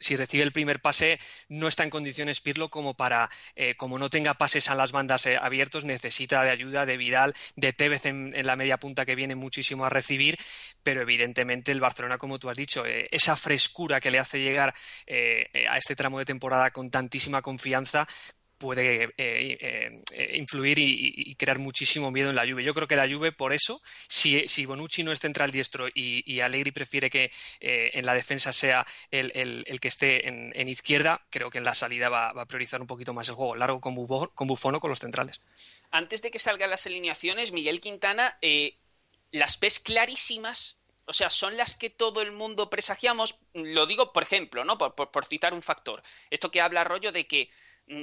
si 0.00 0.16
recibe 0.16 0.44
el 0.44 0.52
primer 0.52 0.80
pase 0.80 1.18
no 1.48 1.68
está 1.68 1.84
en 1.84 1.90
condiciones 1.90 2.40
Pirlo 2.40 2.70
como 2.70 2.94
para, 2.94 3.01
eh, 3.56 3.74
como 3.76 3.98
no 3.98 4.10
tenga 4.10 4.34
pases 4.34 4.70
a 4.70 4.74
las 4.74 4.92
bandas 4.92 5.26
eh, 5.26 5.36
abiertos, 5.36 5.84
necesita 5.84 6.42
de 6.42 6.50
ayuda 6.50 6.86
de 6.86 6.96
Vidal, 6.96 7.34
de 7.56 7.72
Tevez 7.72 8.06
en, 8.06 8.32
la 8.46 8.56
media 8.56 8.78
punta 8.78 9.04
que 9.04 9.14
viene 9.14 9.34
muchísimo 9.34 9.84
a 9.84 9.88
recibir, 9.88 10.38
pero 10.82 11.02
evidentemente 11.02 11.72
el 11.72 11.80
Barcelona, 11.80 12.18
como 12.18 12.38
tú 12.38 12.50
has 12.50 12.56
dicho, 12.56 12.84
eh, 12.86 13.08
esa 13.10 13.36
frescura 13.36 14.00
que 14.00 14.10
le 14.10 14.18
hace 14.18 14.40
llegar 14.40 14.74
a 15.68 15.76
este 15.76 15.96
tramo 15.96 16.18
de 16.18 16.24
temporada 16.24 16.70
con 16.70 16.90
tantísima 16.90 17.42
confianza, 17.42 18.06
puede 18.62 19.04
eh, 19.04 19.10
eh, 19.18 20.00
eh, 20.12 20.36
influir 20.36 20.78
y, 20.78 21.34
crear 21.34 21.58
muchísimo 21.58 22.12
miedo 22.12 22.30
en 22.30 22.36
la 22.36 22.46
Juve. 22.46 22.62
Yo 22.62 22.74
creo 22.74 22.86
que 22.86 22.94
la 22.94 23.08
Juve, 23.08 23.32
por 23.32 23.52
eso, 23.52 23.82
si, 24.06 24.46
si 24.46 24.66
Bonucci 24.66 25.02
no 25.02 25.10
es 25.10 25.18
central 25.18 25.50
diestro 25.50 25.88
y, 25.88 26.22
y 26.24 26.40
Allegri 26.40 26.70
prefiere 26.70 27.10
que 27.10 27.32
en 27.60 28.06
la 28.06 28.14
defensa 28.14 28.52
sea 28.52 28.86
el, 29.10 29.80
que 29.80 29.88
esté 29.88 30.28
en, 30.28 30.68
izquierda, 30.68 31.26
creo 31.30 31.50
que 31.50 31.58
en 31.58 31.64
la 31.64 31.74
salida 31.74 32.08
va, 32.08 32.28
a 32.30 32.46
priorizar 32.46 32.80
un 32.80 32.86
poquito 32.86 33.12
más 33.12 33.28
el 33.28 33.34
juego 33.34 33.56
largo 33.56 33.80
con, 33.80 33.96
Buffon 33.96 34.78
con 34.78 34.90
los 34.90 35.00
centrales. 35.00 35.42
Antes 35.90 36.22
de 36.22 36.30
que 36.30 36.38
salgan 36.38 36.70
las 36.70 36.86
alineaciones, 36.86 37.50
Miguel 37.50 37.80
Quintana, 37.80 38.38
las 39.32 39.58
ves 39.58 39.80
clarísimas 39.80 40.76
o 41.04 41.12
sea, 41.12 41.30
son 41.30 41.56
las 41.56 41.74
que 41.74 41.90
todo 41.90 42.22
el 42.22 42.30
mundo 42.32 42.70
presagiamos. 42.70 43.36
Lo 43.54 43.86
digo, 43.86 44.12
por 44.12 44.22
ejemplo, 44.22 44.64
¿no? 44.64 44.78
Por, 44.78 44.94
por, 44.94 45.26
citar 45.26 45.52
un 45.52 45.62
factor. 45.62 46.02
Esto 46.30 46.50
que 46.50 46.60
habla 46.60 46.84
rollo 46.84 47.10
de 47.10 47.26
que 47.26 47.50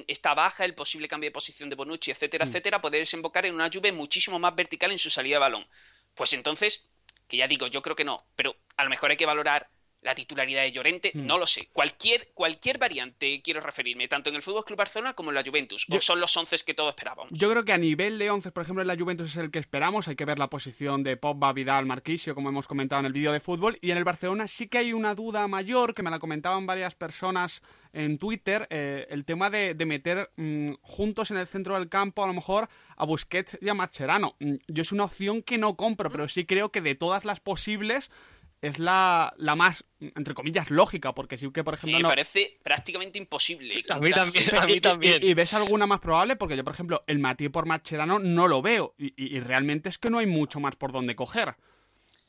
esta 0.07 0.33
baja, 0.33 0.65
el 0.65 0.75
posible 0.75 1.07
cambio 1.07 1.29
de 1.29 1.33
posición 1.33 1.69
de 1.69 1.75
Bonucci, 1.75 2.11
etcétera, 2.11 2.45
mm. 2.45 2.49
etcétera, 2.49 2.81
puede 2.81 2.99
desembocar 2.99 3.45
en 3.45 3.55
una 3.55 3.69
Juve 3.71 3.91
muchísimo 3.91 4.39
más 4.39 4.55
vertical 4.55 4.91
en 4.91 4.99
su 4.99 5.09
salida 5.09 5.35
de 5.35 5.39
balón. 5.39 5.67
Pues 6.15 6.33
entonces, 6.33 6.85
que 7.27 7.37
ya 7.37 7.47
digo, 7.47 7.67
yo 7.67 7.81
creo 7.81 7.95
que 7.95 8.03
no, 8.03 8.25
pero 8.35 8.55
a 8.77 8.83
lo 8.83 8.89
mejor 8.89 9.11
hay 9.11 9.17
que 9.17 9.25
valorar 9.25 9.69
la 10.01 10.15
titularidad 10.15 10.61
de 10.61 10.71
Llorente, 10.71 11.11
mm. 11.13 11.25
no 11.25 11.37
lo 11.37 11.45
sé. 11.45 11.67
Cualquier, 11.73 12.29
cualquier 12.33 12.77
variante 12.77 13.41
quiero 13.43 13.59
referirme, 13.61 14.07
tanto 14.07 14.29
en 14.29 14.35
el 14.35 14.43
Fútbol 14.43 14.63
Club 14.63 14.77
Barcelona 14.77 15.13
como 15.13 15.31
en 15.31 15.35
la 15.35 15.43
Juventus. 15.43 15.85
o 15.89 15.99
son 16.01 16.19
los 16.19 16.35
once 16.37 16.57
que 16.65 16.73
todos 16.73 16.89
esperábamos. 16.91 17.31
Yo 17.31 17.49
creo 17.49 17.65
que 17.65 17.73
a 17.73 17.77
nivel 17.77 18.17
de 18.17 18.31
once, 18.31 18.51
por 18.51 18.63
ejemplo, 18.63 18.81
en 18.81 18.87
la 18.87 18.97
Juventus 18.97 19.29
es 19.29 19.37
el 19.37 19.51
que 19.51 19.59
esperamos. 19.59 20.07
Hay 20.07 20.15
que 20.15 20.25
ver 20.25 20.39
la 20.39 20.49
posición 20.49 21.03
de 21.03 21.17
Pogba, 21.17 21.53
Vidal, 21.53 21.85
Marquisio, 21.85 22.35
como 22.35 22.49
hemos 22.49 22.67
comentado 22.67 23.01
en 23.01 23.07
el 23.07 23.13
vídeo 23.13 23.31
de 23.31 23.39
fútbol. 23.39 23.77
Y 23.81 23.91
en 23.91 23.97
el 23.97 24.03
Barcelona 24.03 24.47
sí 24.47 24.67
que 24.67 24.77
hay 24.77 24.93
una 24.93 25.15
duda 25.15 25.47
mayor, 25.47 25.93
que 25.93 26.03
me 26.03 26.11
la 26.11 26.19
comentaban 26.19 26.65
varias 26.65 26.95
personas 26.95 27.61
en 27.91 28.17
Twitter, 28.19 28.67
eh, 28.69 29.07
el 29.09 29.25
tema 29.25 29.49
de, 29.49 29.73
meter 29.85 30.29
mm, 30.35 30.73
juntos 30.81 31.31
en 31.31 31.37
el 31.37 31.47
centro 31.47 31.75
del 31.75 31.89
campo, 31.89 32.23
a 32.23 32.27
lo 32.27 32.33
mejor, 32.33 32.69
a 32.95 33.05
Busquets 33.05 33.57
y 33.61 33.69
a 33.69 33.73
Macherano. 33.73 34.35
Mm, 34.39 34.55
yo 34.67 34.81
es 34.81 34.91
una 34.91 35.05
opción 35.05 35.41
que 35.41 35.57
no 35.57 35.75
compro, 35.75 36.11
pero 36.11 36.27
sí 36.27 36.45
creo 36.45 36.71
que 36.71 36.81
de 36.81 36.95
todas 36.95 37.25
las 37.25 37.39
posibles 37.39 38.11
es 38.61 38.79
la, 38.79 39.33
la 39.37 39.55
más, 39.55 39.85
entre 39.99 40.33
comillas, 40.33 40.69
lógica, 40.69 41.13
porque 41.13 41.37
sí 41.37 41.49
que, 41.51 41.63
por 41.63 41.75
ejemplo... 41.75 41.97
Me 41.99 42.03
parece 42.03 42.59
prácticamente 42.61 43.17
imposible. 43.17 43.83
A 43.89 43.99
mí 43.99 44.11
también, 44.11 44.55
a 44.55 44.65
mí 44.65 44.81
también. 44.81 45.23
Y, 45.23 45.33
ves 45.33 45.53
alguna 45.53 45.85
más 45.85 45.99
probable? 45.99 46.35
Porque 46.35 46.57
yo, 46.57 46.63
por 46.63 46.73
ejemplo, 46.73 47.03
el 47.07 47.19
Mati 47.19 47.49
por 47.49 47.65
Macherano 47.65 48.19
no 48.19 48.47
lo 48.47 48.61
veo, 48.61 48.95
y, 48.97 49.39
realmente 49.39 49.89
es 49.89 49.97
que 49.97 50.09
no 50.09 50.19
hay 50.19 50.25
mucho 50.25 50.59
más 50.59 50.75
por 50.75 50.91
donde 50.91 51.15
coger. 51.15 51.55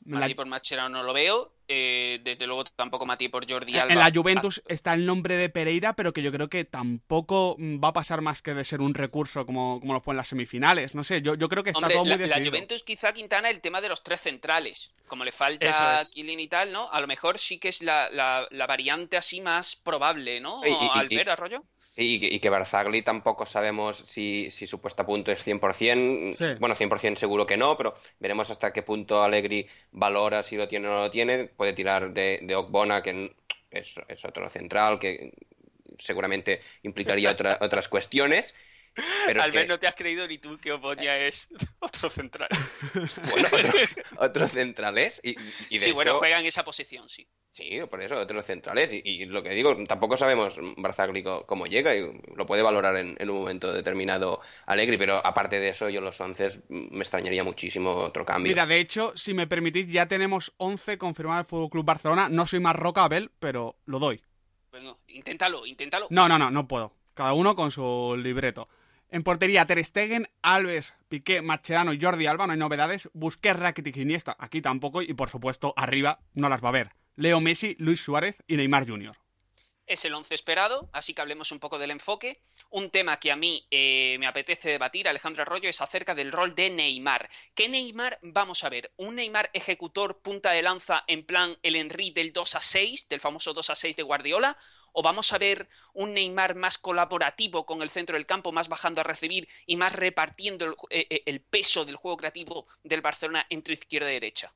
Mati 0.05 0.33
por 0.33 0.47
Macherano 0.47 0.97
no 0.97 1.03
lo 1.03 1.13
veo, 1.13 1.53
eh, 1.67 2.19
desde 2.23 2.47
luego 2.47 2.65
tampoco 2.65 3.05
Mati 3.05 3.29
por 3.29 3.49
Jordi 3.49 3.77
Alba. 3.77 3.93
En 3.93 3.99
la 3.99 4.11
Juventus 4.13 4.61
está 4.67 4.93
el 4.93 5.05
nombre 5.05 5.35
de 5.35 5.49
Pereira, 5.49 5.93
pero 5.93 6.11
que 6.11 6.21
yo 6.21 6.31
creo 6.31 6.49
que 6.49 6.65
tampoco 6.65 7.55
va 7.59 7.89
a 7.89 7.93
pasar 7.93 8.21
más 8.21 8.41
que 8.41 8.53
de 8.53 8.63
ser 8.63 8.81
un 8.81 8.93
recurso 8.93 9.45
como, 9.45 9.79
como 9.79 9.93
lo 9.93 10.01
fue 10.01 10.13
en 10.13 10.17
las 10.17 10.27
semifinales. 10.27 10.95
No 10.95 11.03
sé, 11.03 11.21
yo, 11.21 11.35
yo 11.35 11.49
creo 11.49 11.63
que 11.63 11.69
está 11.69 11.87
todo 11.87 12.05
muy 12.05 12.17
la, 12.17 12.39
La 12.39 12.45
Juventus 12.45 12.83
quizá 12.83 13.13
Quintana 13.13 13.49
el 13.49 13.61
tema 13.61 13.79
de 13.79 13.89
los 13.89 14.03
tres 14.03 14.21
centrales, 14.21 14.91
como 15.07 15.23
le 15.23 15.31
falta 15.31 15.95
a 15.95 15.99
Kilin 16.03 16.39
y 16.39 16.47
tal, 16.47 16.71
¿no? 16.71 16.89
A 16.91 16.99
lo 16.99 17.07
mejor 17.07 17.37
sí 17.37 17.59
que 17.59 17.69
es 17.69 17.81
la, 17.81 18.09
la, 18.09 18.67
variante 18.67 19.17
así 19.17 19.41
más 19.41 19.75
probable, 19.75 20.39
¿no? 20.39 20.61
Al 20.93 21.07
ver 21.07 21.29
Arroyo. 21.29 21.63
Y, 21.95 22.39
que 22.39 22.49
Barzagli 22.49 23.01
tampoco 23.01 23.45
sabemos 23.45 23.97
si, 24.07 24.49
su 24.49 24.79
puesta 24.79 25.03
a 25.03 25.05
punto 25.05 25.31
es 25.31 25.45
100%. 25.45 26.57
Bueno, 26.59 26.75
100% 26.75 27.17
seguro 27.17 27.45
que 27.45 27.57
no, 27.57 27.75
pero 27.75 27.95
veremos 28.19 28.49
hasta 28.49 28.71
qué 28.71 28.81
punto 28.81 29.21
Allegri 29.21 29.67
valora 29.91 30.41
si 30.41 30.55
lo 30.55 30.67
tiene 30.69 30.87
o 30.87 30.91
no 30.91 30.99
lo 31.01 31.11
tiene. 31.11 31.45
Puede 31.45 31.73
tirar 31.73 32.13
de, 32.13 32.39
de 32.43 32.55
Okbona, 32.55 33.03
que 33.03 33.35
es, 33.71 33.99
es 34.07 34.25
otro 34.25 34.49
central, 34.49 34.99
que 34.99 35.33
seguramente 35.97 36.61
implicaría 36.83 37.35
otras 37.59 37.87
cuestiones. 37.89 38.53
Pero 39.25 39.41
Al 39.41 39.53
menos 39.53 39.67
no 39.69 39.79
te 39.79 39.87
has 39.87 39.95
creído 39.95 40.27
ni 40.27 40.37
tú 40.37 40.57
que 40.57 40.71
Obonia 40.71 41.17
es 41.17 41.47
otro 41.79 42.09
central. 42.09 42.49
Bueno, 43.31 43.49
otros 44.17 44.51
centrales. 44.51 45.19
Y, 45.23 45.35
y 45.69 45.79
sí, 45.79 45.91
bueno, 45.91 46.19
juega 46.19 46.39
en 46.39 46.45
esa 46.45 46.63
posición, 46.63 47.07
sí. 47.07 47.27
Sí, 47.51 47.79
por 47.89 48.01
eso, 48.01 48.17
otros 48.17 48.45
centrales. 48.45 48.91
Y, 48.93 49.25
lo 49.25 49.43
que 49.43 49.49
digo, 49.49 49.75
tampoco 49.85 50.15
sabemos 50.15 50.57
Barzagli 50.77 51.21
cómo 51.21 51.65
llega 51.65 51.93
y 51.95 52.01
lo 52.35 52.45
puede 52.45 52.61
valorar 52.61 52.95
en, 52.95 53.29
un 53.29 53.37
momento 53.37 53.73
determinado 53.73 54.39
Alegri, 54.65 54.97
pero 54.97 55.25
aparte 55.25 55.59
de 55.59 55.69
eso, 55.69 55.89
yo 55.89 55.99
los 55.99 56.19
11 56.19 56.63
me 56.69 56.99
extrañaría 56.99 57.43
muchísimo 57.43 57.93
otro 57.93 58.25
cambio. 58.25 58.51
Mira, 58.51 58.65
de 58.65 58.79
hecho, 58.79 59.11
si 59.15 59.33
me 59.33 59.47
permitís, 59.47 59.87
ya 59.87 60.07
tenemos 60.07 60.53
11 60.57 60.97
confirmados 60.97 61.47
del 61.47 61.59
FC 61.59 61.69
Club 61.71 61.85
Barcelona. 61.85 62.29
No 62.29 62.47
soy 62.47 62.61
más 62.61 62.75
roca, 62.75 63.03
Abel, 63.03 63.31
pero 63.39 63.75
lo 63.85 63.99
doy. 63.99 64.23
Bueno, 64.71 64.99
inténtalo, 65.09 65.65
inténtalo. 65.65 66.07
No, 66.09 66.29
no, 66.29 66.39
no, 66.39 66.49
no 66.51 66.69
puedo. 66.69 66.93
Cada 67.13 67.33
uno 67.33 67.53
con 67.53 67.71
su 67.71 68.15
libreto. 68.17 68.69
En 69.13 69.23
portería, 69.23 69.67
Ter 69.67 69.83
Stegen, 69.83 70.29
Alves, 70.41 70.93
Piqué, 71.09 71.41
Macherano, 71.41 71.91
Jordi 71.99 72.27
Alba, 72.27 72.47
no 72.47 72.53
hay 72.53 72.59
novedades. 72.59 73.09
Busquets, 73.11 73.59
Rakitic 73.59 73.97
y 73.97 74.01
Iniesta, 74.03 74.37
aquí 74.39 74.61
tampoco. 74.61 75.01
Y 75.01 75.13
por 75.13 75.29
supuesto, 75.29 75.73
arriba 75.75 76.21
no 76.33 76.47
las 76.47 76.63
va 76.63 76.69
a 76.69 76.71
ver. 76.71 76.91
Leo 77.17 77.41
Messi, 77.41 77.75
Luis 77.77 77.99
Suárez 77.99 78.41
y 78.47 78.55
Neymar 78.55 78.87
Jr. 78.87 79.17
Es 79.85 80.05
el 80.05 80.13
once 80.13 80.33
esperado, 80.33 80.89
así 80.93 81.13
que 81.13 81.21
hablemos 81.21 81.51
un 81.51 81.59
poco 81.59 81.77
del 81.77 81.91
enfoque. 81.91 82.41
Un 82.69 82.89
tema 82.89 83.19
que 83.19 83.33
a 83.33 83.35
mí 83.35 83.67
eh, 83.69 84.15
me 84.17 84.27
apetece 84.27 84.69
debatir, 84.69 85.09
Alejandro 85.09 85.41
Arroyo, 85.41 85.67
es 85.67 85.81
acerca 85.81 86.15
del 86.15 86.31
rol 86.31 86.55
de 86.55 86.69
Neymar. 86.69 87.29
¿Qué 87.53 87.67
Neymar 87.67 88.17
vamos 88.21 88.63
a 88.63 88.69
ver? 88.69 88.93
¿Un 88.95 89.15
Neymar 89.15 89.49
ejecutor 89.51 90.21
punta 90.21 90.51
de 90.51 90.61
lanza 90.61 91.03
en 91.07 91.25
plan 91.25 91.57
el 91.63 91.75
Henry 91.75 92.11
del 92.11 92.31
2 92.31 92.55
a 92.55 92.61
6, 92.61 93.09
del 93.09 93.19
famoso 93.19 93.51
2 93.51 93.71
a 93.71 93.75
6 93.75 93.97
de 93.97 94.03
Guardiola? 94.03 94.57
¿O 94.91 95.01
vamos 95.01 95.31
a 95.33 95.37
ver 95.37 95.69
un 95.93 96.13
Neymar 96.13 96.55
más 96.55 96.77
colaborativo 96.77 97.65
con 97.65 97.81
el 97.81 97.89
centro 97.89 98.15
del 98.15 98.25
campo, 98.25 98.51
más 98.51 98.67
bajando 98.67 99.01
a 99.01 99.03
recibir 99.03 99.47
y 99.65 99.75
más 99.75 99.93
repartiendo 99.93 100.65
el, 100.65 100.75
eh, 100.89 101.23
eh, 101.25 101.39
peso 101.49 101.85
del 101.85 101.95
juego 101.95 102.17
creativo 102.17 102.67
del 102.83 103.01
Barcelona 103.01 103.45
entre 103.49 103.73
izquierda 103.73 104.09
y 104.09 104.15
derecha? 104.15 104.53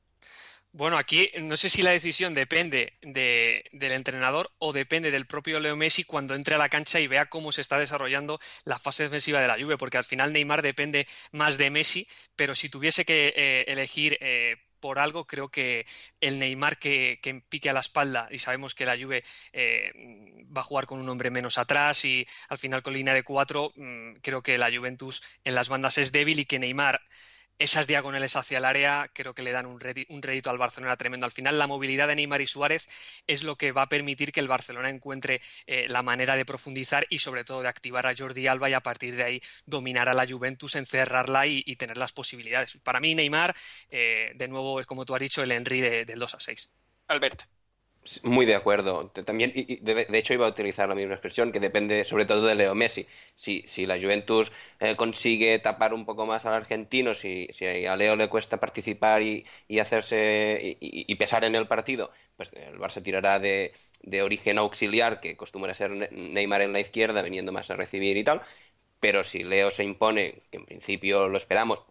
Bueno, 0.72 0.98
aquí 0.98 1.30
no 1.40 1.56
sé 1.56 1.70
si 1.70 1.80
la 1.80 1.92
decisión 1.92 2.34
depende 2.34 2.98
del 3.00 3.92
entrenador 3.92 4.52
o 4.58 4.74
depende 4.74 5.10
del 5.10 5.26
propio 5.26 5.58
Leo 5.58 5.74
Messi 5.74 6.04
cuando 6.04 6.34
entre 6.34 6.54
a 6.54 6.58
la 6.58 6.68
cancha 6.68 7.00
y 7.00 7.06
vea 7.06 7.30
cómo 7.30 7.50
se 7.50 7.62
está 7.62 7.78
desarrollando 7.78 8.38
la 8.64 8.78
fase 8.78 9.04
defensiva 9.04 9.40
de 9.40 9.48
la 9.48 9.58
Juve, 9.58 9.78
porque 9.78 9.96
al 9.96 10.04
final 10.04 10.34
Neymar 10.34 10.60
depende 10.60 11.06
más 11.32 11.56
de 11.56 11.70
Messi, 11.70 12.06
pero 12.34 12.54
si 12.54 12.68
tuviese 12.68 13.06
que 13.06 13.32
eh, 13.34 13.64
elegir 13.68 14.18
por 14.80 14.98
algo, 14.98 15.26
creo 15.26 15.48
que 15.48 15.86
el 16.20 16.38
Neymar 16.38 16.78
que, 16.78 17.18
pique 17.48 17.70
a 17.70 17.72
la 17.72 17.80
espalda 17.80 18.28
y 18.30 18.38
sabemos 18.38 18.74
que 18.74 18.86
la 18.86 18.96
Juve 18.96 19.24
eh, 19.52 20.44
va 20.56 20.60
a 20.60 20.64
jugar 20.64 20.86
con 20.86 21.00
un 21.00 21.08
hombre 21.08 21.30
menos 21.30 21.58
atrás 21.58 22.04
y 22.04 22.26
al 22.48 22.58
final 22.58 22.82
con 22.82 22.94
línea 22.94 23.14
de 23.14 23.22
cuatro, 23.22 23.72
mm, 23.76 24.14
creo 24.22 24.42
que 24.42 24.58
la 24.58 24.70
Juventus 24.74 25.22
en 25.44 25.54
las 25.54 25.68
bandas 25.68 25.98
es 25.98 26.12
débil 26.12 26.40
y 26.40 26.44
que 26.44 26.58
Neymar 26.58 27.00
esas 27.58 27.86
diagonales 27.86 28.36
hacia 28.36 28.58
el 28.58 28.64
área 28.64 29.08
creo 29.12 29.34
que 29.34 29.42
le 29.42 29.52
dan 29.52 29.66
un, 29.66 29.80
rédito 29.80 30.50
al 30.50 30.58
Barcelona 30.58 30.96
tremendo. 30.96 31.26
Al 31.26 31.32
final, 31.32 31.58
la 31.58 31.66
movilidad 31.66 32.08
de 32.08 32.16
Neymar 32.16 32.40
y 32.40 32.46
Suárez 32.46 32.88
es 33.26 33.42
lo 33.42 33.56
que 33.56 33.72
va 33.72 33.82
a 33.82 33.88
permitir 33.88 34.32
que 34.32 34.40
el 34.40 34.48
Barcelona 34.48 34.90
encuentre 34.90 35.40
eh, 35.66 35.88
la 35.88 36.02
manera 36.02 36.36
de 36.36 36.44
profundizar 36.44 37.06
y, 37.08 37.18
sobre 37.18 37.44
todo, 37.44 37.62
de 37.62 37.68
activar 37.68 38.06
a 38.06 38.14
Jordi 38.16 38.46
Alba 38.46 38.70
y 38.70 38.74
a 38.74 38.80
partir 38.80 39.16
de 39.16 39.24
ahí 39.24 39.40
dominar 39.64 40.08
a 40.08 40.14
la 40.14 40.26
Juventus, 40.26 40.76
encerrarla 40.76 41.46
y, 41.46 41.76
tener 41.76 41.98
las 41.98 42.12
posibilidades. 42.12 42.78
Para 42.82 43.00
mí, 43.00 43.14
Neymar, 43.14 43.54
eh, 43.90 44.32
de 44.34 44.48
nuevo, 44.48 44.80
es 44.80 44.86
como 44.86 45.04
tú 45.04 45.14
has 45.14 45.20
dicho, 45.20 45.42
el 45.42 45.52
Henry 45.52 45.80
del 45.80 46.18
2 46.18 46.34
a 46.34 46.40
6. 46.40 46.70
Albert. 47.08 47.55
Muy 48.22 48.46
de 48.46 48.54
acuerdo. 48.54 49.10
También, 49.24 49.52
y 49.54 49.76
de, 49.76 50.06
hecho, 50.18 50.32
iba 50.32 50.46
a 50.46 50.50
utilizar 50.50 50.88
la 50.88 50.94
misma 50.94 51.14
expresión, 51.14 51.50
que 51.50 51.58
depende 51.58 52.04
sobre 52.04 52.24
todo 52.24 52.46
de 52.46 52.54
Leo 52.54 52.74
Messi. 52.74 53.06
Si, 53.34 53.64
si 53.66 53.84
la 53.84 53.98
Juventus 53.98 54.52
eh, 54.78 54.94
consigue 54.94 55.58
tapar 55.58 55.92
un 55.92 56.04
poco 56.04 56.24
más 56.24 56.46
al 56.46 56.54
argentino, 56.54 57.14
si, 57.14 57.48
si 57.52 57.66
a 57.66 57.96
Leo 57.96 58.14
le 58.14 58.28
cuesta 58.28 58.58
participar 58.60 59.22
y, 59.22 59.44
y 59.66 59.80
hacerse 59.80 60.76
y, 60.80 61.14
pesar 61.16 61.44
en 61.44 61.56
el 61.56 61.66
partido, 61.66 62.12
pues 62.36 62.52
el 62.52 62.78
Barça 62.78 63.02
tirará 63.02 63.40
de, 63.40 63.72
de 64.02 64.22
origen 64.22 64.58
auxiliar, 64.58 65.20
que 65.20 65.30
acostumbra 65.30 65.74
ser 65.74 65.90
Neymar 66.12 66.62
en 66.62 66.72
la 66.72 66.80
izquierda, 66.80 67.22
viniendo 67.22 67.50
más 67.50 67.70
a 67.70 67.76
recibir 67.76 68.16
y 68.16 68.24
tal 68.24 68.42
pero 69.00 69.24
si 69.24 69.42
Leo 69.42 69.70
se 69.70 69.84
impone, 69.84 70.42
que 70.50 70.58
en 70.58 70.66
principio 70.66 71.28
lo 71.28 71.36
esperamos, 71.36 71.82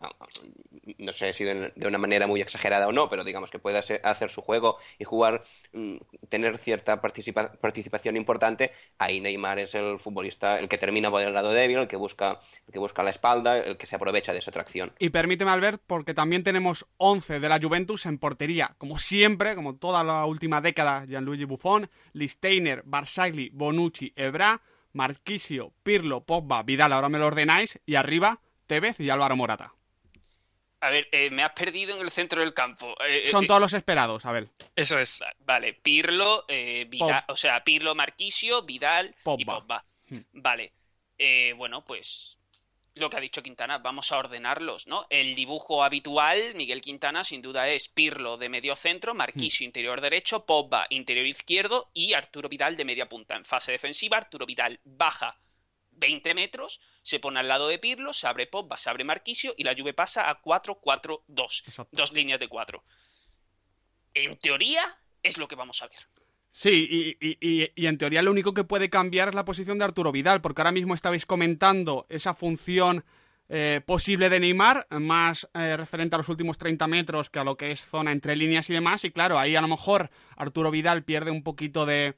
no 0.97 1.13
sé 1.13 1.33
si 1.33 1.43
de, 1.43 1.73
una 1.85 1.97
manera 1.97 2.27
muy 2.27 2.41
exagerada 2.41 2.87
o 2.87 2.91
no, 2.91 3.09
pero 3.09 3.23
digamos 3.23 3.51
que 3.51 3.59
puede 3.59 3.77
hacer 3.77 4.29
su 4.29 4.41
juego 4.41 4.77
y 4.99 5.03
jugar, 5.03 5.43
mm, 5.73 5.97
tener 6.29 6.57
cierta 6.57 7.01
participación 7.01 8.17
importante, 8.17 8.71
ahí 8.97 9.19
Neymar 9.19 9.59
es 9.59 9.75
el 9.75 9.99
futbolista, 9.99 10.57
el 10.59 10.67
que 10.67 10.77
termina 10.77 11.11
por 11.11 11.21
el 11.21 11.33
lado 11.33 11.51
débil, 11.51 11.77
el 11.77 11.87
que 11.87 11.95
busca, 11.95 12.39
el 12.67 12.73
que 12.73 12.79
busca 12.79 13.03
la 13.03 13.11
espalda, 13.11 13.57
el 13.57 13.77
que 13.77 13.87
se 13.87 13.95
aprovecha 13.95 14.33
de 14.33 14.39
esa 14.39 14.51
atracción. 14.51 14.93
Y 14.99 15.09
permíteme, 15.09 15.51
Albert, 15.51 15.81
porque 15.85 16.13
también 16.13 16.43
tenemos 16.43 16.85
11 16.97 17.39
de 17.39 17.49
la 17.49 17.59
Juventus 17.59 18.05
en 18.05 18.17
portería, 18.17 18.75
como 18.77 18.97
siempre, 18.97 19.55
como 19.55 19.75
toda 19.75 20.03
la 20.03 20.25
última 20.25 20.61
década, 20.61 21.05
Gianluigi 21.05 21.45
Buffon, 21.45 21.89
Listeiner, 22.13 22.83
Barsagli, 22.85 23.49
Bonucci, 23.53 24.13
Ebra, 24.15 24.61
Marquisio, 24.95 25.73
Pirlo, 25.83 26.23
Pogba, 26.23 26.63
Vidal, 26.63 26.93
ahora 26.93 27.09
me 27.09 27.19
lo 27.19 27.27
ordenáis, 27.27 27.79
y 27.85 27.95
arriba 27.95 28.39
Tevez 28.65 28.99
y 29.01 29.09
Álvaro 29.09 29.35
Morata. 29.35 29.73
A 30.79 30.89
ver, 30.89 31.07
eh, 31.11 31.29
me 31.31 31.43
has 31.43 31.51
perdido 31.51 31.95
en 31.95 32.01
el 32.01 32.11
centro 32.11 32.41
del 32.41 32.53
campo. 32.53 32.95
Eh, 33.01 33.23
eh, 33.23 33.27
Son 33.27 33.45
todos 33.45 33.59
los 33.59 33.73
esperados, 33.73 34.25
a 34.25 34.31
ver. 34.31 34.47
Eso 34.75 34.97
es. 34.97 35.23
Vale, 35.39 35.73
Pirlo, 35.73 36.45
Vidal, 36.47 37.25
o 37.27 37.35
sea, 37.35 37.63
Pirlo, 37.63 37.93
Marquisio, 37.93 38.63
Vidal 38.63 39.13
y 39.37 39.45
Pogba. 39.45 39.83
Hmm. 40.07 40.19
Vale. 40.33 40.71
bueno, 41.57 41.83
pues 41.83 42.37
lo 42.95 43.09
que 43.09 43.17
ha 43.17 43.21
dicho 43.21 43.43
Quintana, 43.43 43.77
vamos 43.77 44.11
a 44.11 44.17
ordenarlos, 44.17 44.87
¿no? 44.87 45.05
El 45.09 45.35
dibujo 45.35 45.83
habitual, 45.83 46.55
Miguel 46.55 46.81
Quintana, 46.81 47.23
sin 47.23 47.41
duda 47.41 47.67
es 47.67 47.89
Pirlo 47.89 48.37
de 48.37 48.49
medio 48.49 48.75
centro, 48.75 49.13
Marquisio 49.13 49.65
hmm. 49.65 49.67
interior 49.67 50.01
derecho, 50.01 50.45
Pogba 50.45 50.87
interior 50.89 51.25
izquierdo 51.25 51.89
y 51.93 52.13
Arturo 52.13 52.47
Vidal 52.47 52.77
de 52.77 52.85
media 52.85 53.09
punta. 53.09 53.35
En 53.35 53.45
fase 53.45 53.73
defensiva, 53.73 54.17
Arturo 54.17 54.45
Vidal 54.45 54.79
baja 54.83 55.37
20 55.91 56.33
metros, 56.33 56.79
se 57.03 57.19
pone 57.19 57.39
al 57.39 57.47
lado 57.47 57.67
de 57.67 57.79
Pirlo, 57.79 58.13
se 58.13 58.27
abre 58.27 58.47
Pogba, 58.47 58.77
se 58.77 58.89
abre 58.89 59.03
Marquisio 59.03 59.53
y 59.57 59.63
la 59.63 59.75
Juve 59.75 59.93
pasa 59.93 60.29
a 60.29 60.41
4-4-2. 60.41 61.87
Dos 61.91 62.13
líneas 62.13 62.39
de 62.39 62.47
cuatro. 62.47 62.83
En 64.13 64.37
teoría, 64.37 64.97
es 65.21 65.37
lo 65.37 65.47
que 65.47 65.55
vamos 65.55 65.81
a 65.81 65.87
ver. 65.87 66.07
Sí, 66.57 67.17
y, 67.19 67.27
y, 67.41 67.69
y, 67.75 67.85
en 67.85 67.97
teoría 67.97 68.21
lo 68.21 68.31
único 68.31 68.53
que 68.53 68.63
puede 68.63 68.89
cambiar 68.89 69.27
es 69.27 69.35
la 69.35 69.43
posición 69.43 69.77
de 69.77 69.83
Arturo 69.83 70.13
Vidal, 70.13 70.39
porque 70.39 70.61
ahora 70.61 70.71
mismo 70.71 70.93
estabais 70.93 71.25
comentando 71.25 72.05
esa 72.07 72.33
función 72.33 73.03
eh, 73.49 73.81
posible 73.85 74.29
de 74.29 74.39
Neymar, 74.39 74.87
más 74.89 75.49
eh, 75.53 75.75
referente 75.75 76.15
a 76.15 76.19
los 76.19 76.29
últimos 76.29 76.57
30 76.57 76.87
metros 76.87 77.29
que 77.29 77.39
a 77.39 77.43
lo 77.43 77.57
que 77.57 77.73
es 77.73 77.83
zona 77.83 78.13
entre 78.13 78.37
líneas 78.37 78.69
y 78.69 78.73
demás, 78.73 79.03
y 79.03 79.11
claro, 79.11 79.37
ahí 79.37 79.57
a 79.57 79.59
lo 79.59 79.67
mejor 79.67 80.09
Arturo 80.37 80.71
Vidal 80.71 81.03
pierde 81.03 81.29
un 81.29 81.43
poquito 81.43 81.85
de, 81.85 82.15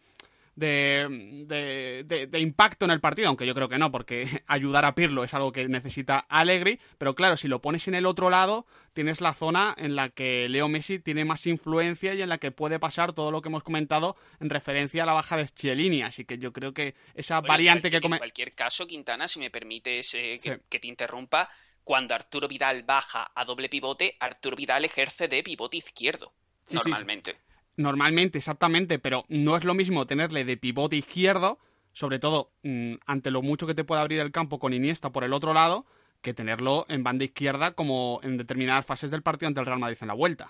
de, 0.57 2.27
de, 2.29 2.39
impacto 2.39 2.85
en 2.85 2.91
el 2.91 2.99
partido, 2.99 3.27
aunque 3.27 3.45
yo 3.45 3.53
creo 3.53 3.69
que 3.69 3.77
no, 3.77 3.91
porque 3.91 4.27
ayudar 4.47 4.85
a 4.85 4.95
Pirlo 4.95 5.23
es 5.23 5.33
algo 5.33 5.51
que 5.51 5.67
necesita 5.67 6.17
Allegri, 6.29 6.79
pero 6.97 7.13
claro, 7.13 7.37
si 7.37 7.47
lo 7.47 7.61
pones 7.61 7.87
en 7.87 7.93
el 7.93 8.07
otro 8.07 8.31
lado, 8.31 8.65
tienes 8.93 9.21
la 9.21 9.35
zona 9.35 9.75
en 9.77 9.95
la 9.95 10.09
que 10.09 10.49
Leo 10.49 10.67
Messi 10.67 10.97
tiene 10.97 11.25
más 11.25 11.45
influencia 11.45 12.15
y 12.15 12.23
en 12.23 12.29
la 12.29 12.39
que 12.39 12.51
puede 12.51 12.79
pasar 12.79 13.13
todo 13.13 13.29
lo 13.29 13.41
que 13.41 13.49
hemos 13.49 13.61
comentado 13.61 14.15
en 14.39 14.49
referencia 14.49 15.03
a 15.03 15.05
la 15.05 15.13
baja 15.13 15.37
de 15.37 15.47
Chiellini, 15.47 16.01
así 16.01 16.25
que 16.25 16.39
yo 16.39 16.51
creo 16.51 16.73
que 16.73 16.95
esa 17.13 17.39
variante 17.41 17.91
que... 17.91 17.97
En 17.97 18.17
cualquier 18.17 18.55
caso, 18.55 18.87
Quintana, 18.87 19.27
si 19.27 19.39
me 19.39 19.51
permites 19.51 20.15
eh, 20.15 20.39
que, 20.41 20.79
te 20.79 20.87
interrumpa, 20.87 21.49
cuando 21.83 22.15
Arturo 22.15 22.47
Vidal 22.47 22.81
baja 22.81 23.31
a 23.35 23.45
doble 23.45 23.69
pivote, 23.69 24.17
Arturo 24.19 24.55
Vidal 24.55 24.85
ejerce 24.85 25.27
de 25.27 25.43
pivote 25.43 25.77
izquierdo, 25.77 26.33
normalmente. 26.71 27.46
Normalmente, 27.77 28.39
exactamente, 28.39 28.99
pero 28.99 29.25
no 29.29 29.55
es 29.55 29.63
lo 29.63 29.73
mismo 29.73 30.07
tenerle 30.07 30.43
de 30.43 30.57
pivote 30.57 30.95
izquierdo, 30.95 31.59
sobre 31.93 32.19
todo 32.19 32.51
mm, 32.63 32.95
ante 33.05 33.31
lo 33.31 33.41
mucho 33.41 33.67
que 33.67 33.75
te 33.75 33.83
puede 33.83 34.01
abrir 34.01 34.19
el 34.19 34.31
campo 34.31 34.59
con 34.59 34.73
Iniesta 34.73 35.11
por 35.11 35.23
el 35.23 35.33
otro 35.33 35.53
lado, 35.53 35.85
que 36.21 36.33
tenerlo 36.33 36.85
en 36.89 37.03
banda 37.03 37.23
izquierda 37.23 37.71
como 37.71 38.19
en 38.23 38.37
determinadas 38.37 38.85
fases 38.85 39.11
del 39.11 39.21
partido 39.21 39.47
ante 39.47 39.59
el 39.59 39.65
Real 39.65 39.79
Madrid 39.79 39.97
en 40.01 40.07
la 40.07 40.13
vuelta. 40.13 40.49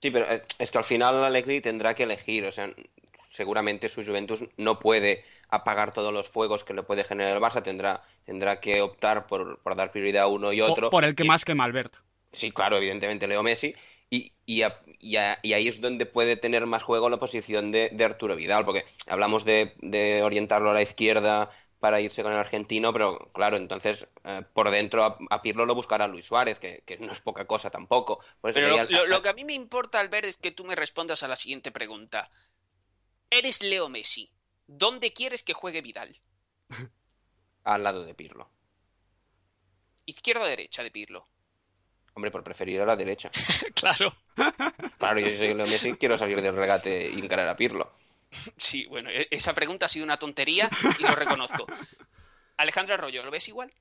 Sí, 0.00 0.10
pero 0.10 0.30
eh, 0.30 0.42
es 0.58 0.70
que 0.70 0.78
al 0.78 0.84
final 0.84 1.22
Allegri 1.22 1.60
tendrá 1.60 1.94
que 1.94 2.02
elegir, 2.02 2.44
o 2.46 2.52
sea, 2.52 2.70
seguramente 3.30 3.88
su 3.88 4.04
Juventus 4.04 4.44
no 4.56 4.78
puede 4.78 5.24
apagar 5.48 5.92
todos 5.92 6.12
los 6.12 6.28
fuegos 6.28 6.64
que 6.64 6.74
le 6.74 6.82
puede 6.82 7.04
generar 7.04 7.36
el 7.36 7.42
Barça, 7.42 7.62
tendrá, 7.62 8.02
tendrá 8.24 8.60
que 8.60 8.80
optar 8.80 9.26
por, 9.26 9.60
dar 9.76 9.92
prioridad 9.92 10.24
a 10.24 10.26
uno 10.28 10.52
y 10.52 10.60
otro. 10.60 10.90
Por, 10.90 11.04
el 11.04 11.14
que 11.14 11.24
más 11.24 11.44
que 11.44 11.54
Malbert. 11.54 11.94
Sí, 12.32 12.50
claro, 12.50 12.76
evidentemente 12.76 13.26
Leo 13.26 13.42
Messi, 13.42 13.74
y, 14.10 14.32
y, 14.46 14.62
ahí 15.16 15.68
es 15.68 15.80
donde 15.80 16.06
puede 16.06 16.36
tener 16.36 16.66
más 16.66 16.82
juego 16.82 17.08
la 17.08 17.18
posición 17.18 17.72
de, 17.72 17.96
Arturo 18.04 18.36
Vidal, 18.36 18.64
porque 18.64 18.84
hablamos 19.06 19.44
de, 19.44 20.20
orientarlo 20.22 20.70
a 20.70 20.74
la 20.74 20.82
izquierda 20.82 21.50
para 21.80 22.00
irse 22.00 22.22
con 22.22 22.32
el 22.32 22.38
argentino, 22.38 22.92
pero 22.92 23.30
claro, 23.34 23.56
entonces 23.56 24.06
eh, 24.24 24.42
por 24.54 24.70
dentro 24.70 25.18
a, 25.28 25.42
Pirlo 25.42 25.66
lo 25.66 25.74
buscará 25.74 26.08
Luis 26.08 26.24
Suárez, 26.24 26.58
que, 26.58 26.82
no 27.00 27.12
es 27.12 27.20
poca 27.20 27.46
cosa 27.46 27.70
tampoco. 27.70 28.20
pero 28.40 28.84
lo, 29.06 29.22
que 29.22 29.28
a 29.28 29.34
mí 29.34 29.44
me 29.44 29.52
importa, 29.52 30.00
al 30.00 30.08
ver 30.08 30.24
es 30.24 30.36
que 30.36 30.50
tú 30.50 30.64
me 30.64 30.76
respondas 30.76 31.22
a 31.22 31.28
la 31.28 31.36
siguiente 31.36 31.72
pregunta. 31.72 32.30
Eres 33.30 33.62
Leo 33.62 33.88
Messi. 33.88 34.30
¿Dónde 34.66 35.12
quieres 35.12 35.42
que 35.42 35.52
juegue 35.52 35.82
Vidal? 35.82 36.18
Al 37.64 37.82
lado 37.82 38.04
de 38.04 38.14
Pirlo. 38.14 38.50
¿Izquierda 40.06 40.44
o 40.44 40.46
derecha 40.46 40.82
de 40.82 40.90
Pirlo? 40.90 41.26
Hombre, 42.14 42.30
por 42.30 42.44
preferir 42.44 42.80
a 42.80 42.86
la 42.86 42.96
derecha. 42.96 43.30
claro. 43.74 44.12
Claro, 44.98 45.20
yo 45.20 45.36
soy 45.36 45.48
Leo 45.54 45.66
Messi 45.66 45.94
quiero 45.94 46.16
salir 46.16 46.40
del 46.40 46.56
regate 46.56 47.10
y 47.10 47.18
encarar 47.18 47.48
a 47.48 47.56
Pirlo. 47.56 47.92
Sí, 48.56 48.86
bueno, 48.86 49.10
e-, 49.10 49.28
esa 49.30 49.54
pregunta 49.54 49.86
ha 49.86 49.88
sido 49.88 50.04
una 50.04 50.18
tontería 50.18 50.68
y 50.98 51.02
lo 51.02 51.14
reconozco. 51.14 51.66
Alejandro 52.56 52.94
Arroyo, 52.94 53.24
¿lo 53.24 53.30
ves 53.30 53.48
igual? 53.48 53.72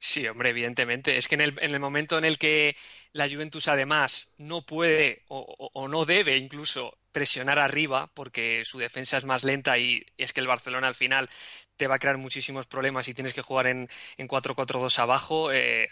Sí, 0.00 0.26
hombre, 0.28 0.50
evidentemente. 0.50 1.16
Es 1.16 1.26
que 1.26 1.34
en 1.34 1.40
el, 1.40 1.58
en 1.60 1.72
el, 1.72 1.80
momento 1.80 2.18
en 2.18 2.24
el 2.24 2.38
que 2.38 2.76
la 3.12 3.28
Juventus 3.28 3.66
además 3.66 4.32
no 4.38 4.64
puede 4.64 5.24
o, 5.26 5.70
o, 5.72 5.88
no 5.88 6.04
debe 6.04 6.36
incluso 6.36 6.98
presionar 7.10 7.58
arriba 7.58 8.08
porque 8.14 8.64
su 8.64 8.78
defensa 8.78 9.18
es 9.18 9.24
más 9.24 9.42
lenta 9.42 9.76
y 9.76 10.06
es 10.16 10.32
que 10.32 10.40
el 10.40 10.46
Barcelona 10.46 10.86
al 10.86 10.94
final 10.94 11.28
te 11.76 11.88
va 11.88 11.96
a 11.96 11.98
crear 11.98 12.16
muchísimos 12.16 12.66
problemas 12.66 13.08
y 13.08 13.14
tienes 13.14 13.34
que 13.34 13.42
jugar 13.42 13.66
en, 13.66 13.88
en 14.18 14.28
4-4-2 14.28 14.98
abajo, 15.00 15.50
eh, 15.52 15.88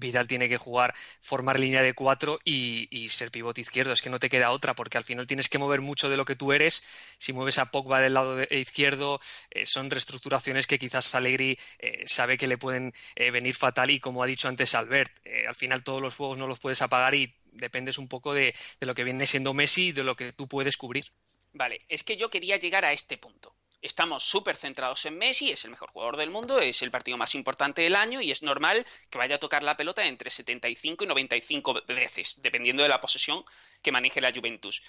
Vidal 0.00 0.26
tiene 0.26 0.48
que 0.48 0.56
jugar, 0.56 0.94
formar 1.20 1.58
línea 1.58 1.82
de 1.82 1.94
cuatro 1.94 2.38
y, 2.44 3.08
ser 3.08 3.30
pivote 3.30 3.60
izquierdo. 3.60 3.92
Es 3.92 4.02
que 4.02 4.10
no 4.10 4.18
te 4.18 4.28
queda 4.28 4.50
otra, 4.50 4.74
porque 4.74 4.98
al 4.98 5.04
final 5.04 5.26
tienes 5.26 5.48
que 5.48 5.58
mover 5.58 5.80
mucho 5.80 6.08
de 6.08 6.16
lo 6.16 6.24
que 6.24 6.36
tú 6.36 6.52
eres. 6.52 6.86
Si 7.18 7.32
mueves 7.32 7.58
a 7.58 7.70
Pogba 7.70 8.00
del 8.00 8.14
lado 8.14 8.42
izquierdo, 8.50 9.20
eh, 9.50 9.66
son 9.66 9.90
reestructuraciones 9.90 10.66
que 10.66 10.78
quizás 10.78 11.14
Allegri 11.14 11.58
eh, 11.78 12.04
sabe 12.06 12.36
que 12.38 12.46
le 12.46 12.58
pueden 12.58 12.92
eh, 13.16 13.30
venir 13.30 13.54
fatal. 13.54 13.90
Y 13.90 14.00
como 14.00 14.22
ha 14.22 14.26
dicho 14.26 14.48
antes 14.48 14.74
Albert, 14.74 15.12
al 15.46 15.54
final 15.54 15.82
todos 15.82 16.02
los 16.02 16.14
fuegos 16.14 16.38
no 16.38 16.46
los 16.46 16.58
puedes 16.58 16.82
apagar 16.82 17.14
y 17.14 17.34
dependes 17.52 17.98
un 17.98 18.08
poco 18.08 18.34
de, 18.34 18.54
de 18.80 18.86
lo 18.86 18.94
que 18.94 19.04
viene 19.04 19.26
siendo 19.26 19.54
Messi 19.54 19.88
y 19.88 19.92
de 19.92 20.04
lo 20.04 20.14
que 20.16 20.32
tú 20.32 20.48
puedes 20.48 20.76
cubrir. 20.76 21.06
Vale, 21.52 21.82
es 21.88 22.02
que 22.02 22.16
yo 22.16 22.30
quería 22.30 22.56
llegar 22.56 22.84
a 22.84 22.92
este 22.92 23.16
punto 23.18 23.57
estamos 23.80 24.24
súper 24.24 24.56
centrados 24.56 25.04
en 25.06 25.18
Messi, 25.18 25.50
es 25.50 25.64
el 25.64 25.70
mejor 25.70 25.90
jugador 25.90 26.16
del 26.16 26.30
mundo, 26.30 26.58
es 26.60 26.82
el 26.82 26.90
partido 26.90 27.16
más 27.16 27.34
importante 27.34 27.82
del 27.82 27.96
año 27.96 28.20
y 28.20 28.30
es 28.30 28.42
normal 28.42 28.86
que 29.10 29.18
vaya 29.18 29.36
a 29.36 29.40
tocar 29.40 29.62
la 29.62 29.76
pelota 29.76 30.06
entre 30.06 30.30
75 30.30 31.04
y 31.04 31.06
95 31.06 31.82
veces, 31.86 32.40
dependiendo 32.42 32.82
de 32.82 32.88
la 32.88 33.00
posesión 33.00 33.44
que 33.82 33.92
maneje 33.92 34.20
la 34.20 34.32
Juventus. 34.32 34.82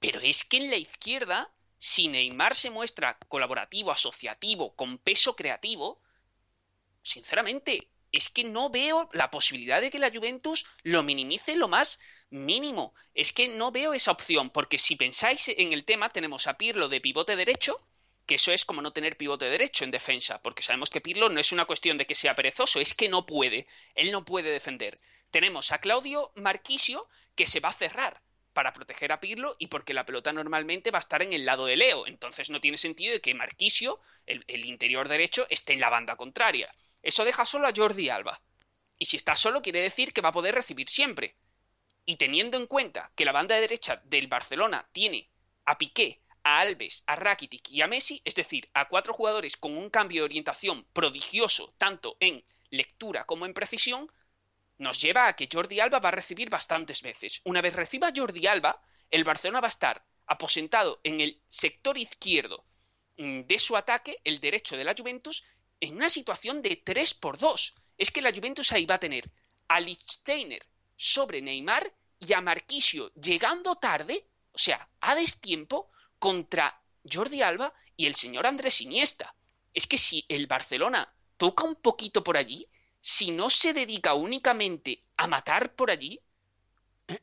Pero 0.00 0.20
es 0.20 0.44
que 0.44 0.56
en 0.56 0.70
la 0.70 0.76
izquierda, 0.76 1.50
si 1.78 2.08
Neymar 2.08 2.56
se 2.56 2.70
muestra 2.70 3.18
colaborativo, 3.28 3.92
asociativo, 3.92 4.74
con 4.74 4.98
peso 4.98 5.36
creativo, 5.36 6.00
sinceramente, 7.02 7.88
es 8.10 8.28
que 8.28 8.44
no 8.44 8.68
veo 8.68 9.08
la 9.12 9.30
posibilidad 9.30 9.80
de 9.80 9.90
que 9.90 9.98
la 9.98 10.10
Juventus 10.10 10.66
lo 10.82 11.02
minimice 11.02 11.56
lo 11.56 11.68
más 11.68 11.98
mínimo. 12.30 12.94
Es 13.14 13.32
que 13.32 13.48
no 13.48 13.70
veo 13.70 13.94
esa 13.94 14.10
opción, 14.10 14.50
porque 14.50 14.78
si 14.78 14.96
pensáis 14.96 15.48
en 15.48 15.72
el 15.72 15.84
tema, 15.84 16.10
tenemos 16.10 16.46
a 16.46 16.58
Pirlo 16.58 16.88
de 16.88 17.00
pivote 17.00 17.36
derecho, 17.36 17.78
eso 18.34 18.52
es 18.52 18.64
como 18.64 18.82
no 18.82 18.92
tener 18.92 19.16
pivote 19.16 19.46
derecho 19.46 19.84
en 19.84 19.90
defensa, 19.90 20.40
porque 20.42 20.62
sabemos 20.62 20.90
que 20.90 21.00
Pirlo 21.00 21.28
no 21.28 21.40
es 21.40 21.52
una 21.52 21.64
cuestión 21.64 21.98
de 21.98 22.06
que 22.06 22.14
sea 22.14 22.34
perezoso, 22.34 22.80
es 22.80 22.94
que 22.94 23.08
no 23.08 23.26
puede, 23.26 23.66
él 23.94 24.12
no 24.12 24.24
puede 24.24 24.50
defender. 24.50 24.98
tenemos 25.30 25.72
a 25.72 25.78
Claudio 25.78 26.30
Marquisio 26.34 27.08
que 27.34 27.46
se 27.46 27.60
va 27.60 27.70
a 27.70 27.72
cerrar 27.72 28.22
para 28.52 28.72
proteger 28.72 29.12
a 29.12 29.20
Pirlo 29.20 29.56
y 29.58 29.68
porque 29.68 29.94
la 29.94 30.04
pelota 30.04 30.32
normalmente 30.32 30.90
va 30.90 30.98
a 30.98 31.00
estar 31.00 31.22
en 31.22 31.32
el 31.32 31.46
lado 31.46 31.66
de 31.66 31.76
Leo. 31.76 32.06
Entonces 32.06 32.50
no 32.50 32.60
tiene 32.60 32.78
sentido 32.78 33.20
que 33.20 33.34
Marquisio, 33.34 34.00
el, 34.26 34.44
el 34.46 34.66
interior 34.66 35.08
derecho, 35.08 35.46
esté 35.48 35.72
en 35.72 35.80
la 35.80 35.88
banda 35.88 36.16
contraria. 36.16 36.74
Eso 37.02 37.24
deja 37.24 37.44
solo 37.46 37.66
a 37.66 37.72
Jordi 37.74 38.10
Alba. 38.10 38.40
Y 38.98 39.06
si 39.06 39.16
está 39.16 39.34
solo 39.34 39.62
quiere 39.62 39.80
decir 39.80 40.12
que 40.12 40.20
va 40.20 40.28
a 40.28 40.32
poder 40.32 40.54
recibir 40.54 40.88
siempre. 40.88 41.34
Y 42.04 42.16
teniendo 42.16 42.56
en 42.56 42.66
cuenta 42.66 43.10
que 43.16 43.24
la 43.24 43.32
banda 43.32 43.56
derecha 43.56 44.02
del 44.04 44.26
Barcelona 44.26 44.86
tiene 44.92 45.28
a 45.64 45.78
Piqué, 45.78 46.20
a 46.44 46.60
Alves, 46.60 47.04
a 47.06 47.16
Rakitic 47.16 47.70
y 47.70 47.82
a 47.82 47.86
Messi, 47.86 48.20
es 48.24 48.34
decir, 48.34 48.68
a 48.74 48.88
cuatro 48.88 49.12
jugadores 49.12 49.56
con 49.56 49.76
un 49.76 49.90
cambio 49.90 50.22
de 50.22 50.26
orientación 50.26 50.84
prodigioso 50.92 51.74
tanto 51.78 52.16
en 52.20 52.44
lectura 52.70 53.24
como 53.24 53.46
en 53.46 53.54
precisión, 53.54 54.10
nos 54.78 55.00
lleva 55.00 55.28
a 55.28 55.36
que 55.36 55.48
Jordi 55.50 55.80
Alba 55.80 56.00
va 56.00 56.08
a 56.08 56.18
recibir 56.20 56.50
bastantes 56.50 57.02
veces. 57.02 57.40
Una 57.44 57.60
vez 57.60 57.74
reciba 57.74 58.12
Jordi 58.14 58.46
Alba, 58.46 58.82
el 59.10 59.24
Barcelona 59.24 59.60
va 59.60 59.68
a 59.68 59.76
estar 59.76 60.04
aposentado 60.26 61.00
en 61.04 61.20
el 61.20 61.40
sector 61.48 61.96
izquierdo 61.98 62.64
mm, 63.18 63.42
de 63.42 63.58
su 63.58 63.76
ataque, 63.76 64.18
el 64.24 64.40
derecho 64.40 64.76
de 64.76 64.84
la 64.84 64.94
Juventus, 64.96 65.44
en 65.80 65.96
una 65.96 66.10
situación 66.10 66.62
de 66.62 66.76
3 66.76 67.14
por 67.14 67.38
2. 67.38 67.74
Es 67.98 68.10
que 68.10 68.22
la 68.22 68.32
Juventus 68.32 68.72
ahí 68.72 68.86
va 68.86 68.96
a 68.96 69.00
tener 69.00 69.30
a 69.68 69.78
Lichtsteiner 69.78 70.66
sobre 70.96 71.42
Neymar 71.42 71.92
y 72.18 72.32
a 72.32 72.40
Marquisio 72.40 73.12
llegando 73.14 73.76
tarde, 73.76 74.26
o 74.52 74.58
sea, 74.58 74.88
a 75.00 75.14
destiempo, 75.14 75.90
contra 76.22 76.80
Jordi 77.12 77.42
Alba 77.42 77.74
y 77.96 78.06
el 78.06 78.14
señor 78.14 78.46
Andrés 78.46 78.80
Iniesta. 78.80 79.34
Es 79.74 79.88
que 79.88 79.98
si 79.98 80.24
el 80.28 80.46
Barcelona 80.46 81.12
toca 81.36 81.64
un 81.64 81.74
poquito 81.74 82.22
por 82.22 82.36
allí, 82.36 82.68
si 83.00 83.32
no 83.32 83.50
se 83.50 83.72
dedica 83.72 84.14
únicamente 84.14 85.02
a 85.16 85.26
matar 85.26 85.74
por 85.74 85.90
allí, 85.90 86.20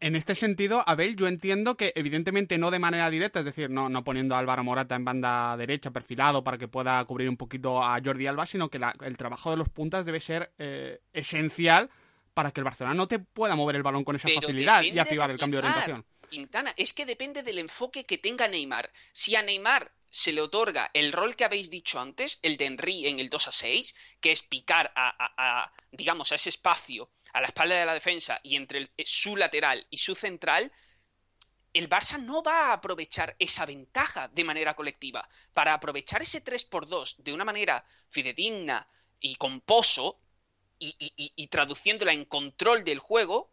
en 0.02 0.18
este 0.18 0.36
sentido, 0.36 0.84
Abel, 0.86 1.16
yo 1.16 1.28
entiendo 1.28 1.78
que 1.78 1.94
evidentemente 1.96 2.58
no 2.58 2.70
de 2.70 2.80
manera 2.80 3.10
directa, 3.10 3.40
es 3.40 3.46
decir, 3.46 3.70
no, 3.70 3.88
no 3.88 4.04
poniendo 4.04 4.36
a 4.36 4.40
Álvaro 4.40 4.66
Morata 4.66 4.96
en 4.96 5.06
banda 5.06 5.56
derecha, 5.56 5.92
perfilado, 5.92 6.44
para 6.44 6.58
que 6.58 6.68
pueda 6.68 7.04
cubrir 7.06 7.30
un 7.30 7.38
poquito 7.38 7.82
a 7.82 8.00
Jordi 8.04 8.28
Alba, 8.28 8.46
sino 8.46 8.70
que 8.70 8.82
el 9.02 9.18
trabajo 9.18 9.50
de 9.50 9.58
los 9.58 9.70
puntas 9.70 10.06
debe 10.06 10.20
ser 10.20 10.52
eh, 10.60 11.00
esencial 11.14 11.90
para 12.34 12.52
que 12.52 12.60
el 12.60 12.66
Barcelona 12.66 12.94
no 12.94 13.08
te 13.08 13.20
pueda 13.20 13.56
mover 13.56 13.78
el 13.78 13.84
balón 13.84 14.04
con 14.04 14.18
esa 14.18 14.28
facilidad 14.28 14.84
y 14.84 15.00
activar 15.00 15.32
el 15.32 15.40
cambio 15.40 15.62
de 15.62 15.68
orientación. 15.68 16.06
Quintana, 16.30 16.74
es 16.78 16.94
que 16.94 17.06
depende 17.06 17.44
del 17.44 17.60
enfoque 17.60 18.06
que 18.06 18.18
tenga 18.18 18.48
Neymar. 18.48 18.92
Si 19.12 19.36
a 19.36 19.42
Neymar 19.42 19.92
se 20.10 20.32
le 20.32 20.42
otorga 20.42 20.90
el 20.94 21.12
rol 21.12 21.36
que 21.36 21.46
habéis 21.46 21.70
dicho 21.70 22.00
antes, 22.00 22.40
el 22.42 22.58
de 22.58 22.66
Henry 22.66 23.08
en 23.08 23.20
el 23.20 23.30
2 23.30 23.48
a 23.48 23.52
6, 23.52 23.96
que 24.22 24.32
es 24.32 24.42
picar 24.42 24.92
a, 24.96 25.72
digamos, 25.92 26.32
a 26.32 26.36
ese 26.36 26.50
espacio, 26.50 27.12
a 27.34 27.42
la 27.42 27.48
espalda 27.48 27.76
de 27.76 27.86
la 27.86 27.94
defensa 27.94 28.40
y 28.44 28.56
entre 28.56 28.92
eh, 28.98 29.04
su 29.06 29.36
lateral 29.36 29.86
y 29.90 29.98
su 29.98 30.16
central, 30.16 30.72
el 31.74 31.88
Barça 31.88 32.20
no 32.20 32.42
va 32.42 32.68
a 32.68 32.74
aprovechar 32.74 33.36
esa 33.38 33.66
ventaja 33.66 34.28
de 34.30 34.44
manera 34.44 34.76
colectiva. 34.76 35.30
Para 35.54 35.74
aprovechar 35.74 36.22
ese 36.22 36.42
3 36.42 36.66
por 36.66 36.88
2 36.88 37.18
de 37.20 37.34
una 37.34 37.46
manera 37.46 37.86
fidedigna 38.10 38.88
y 39.20 39.36
con 39.36 39.62
pozo, 39.62 40.20
y, 40.80 41.48
traduciéndola 41.48 42.14
en 42.14 42.26
control 42.26 42.84
del 42.84 43.00
juego, 43.00 43.52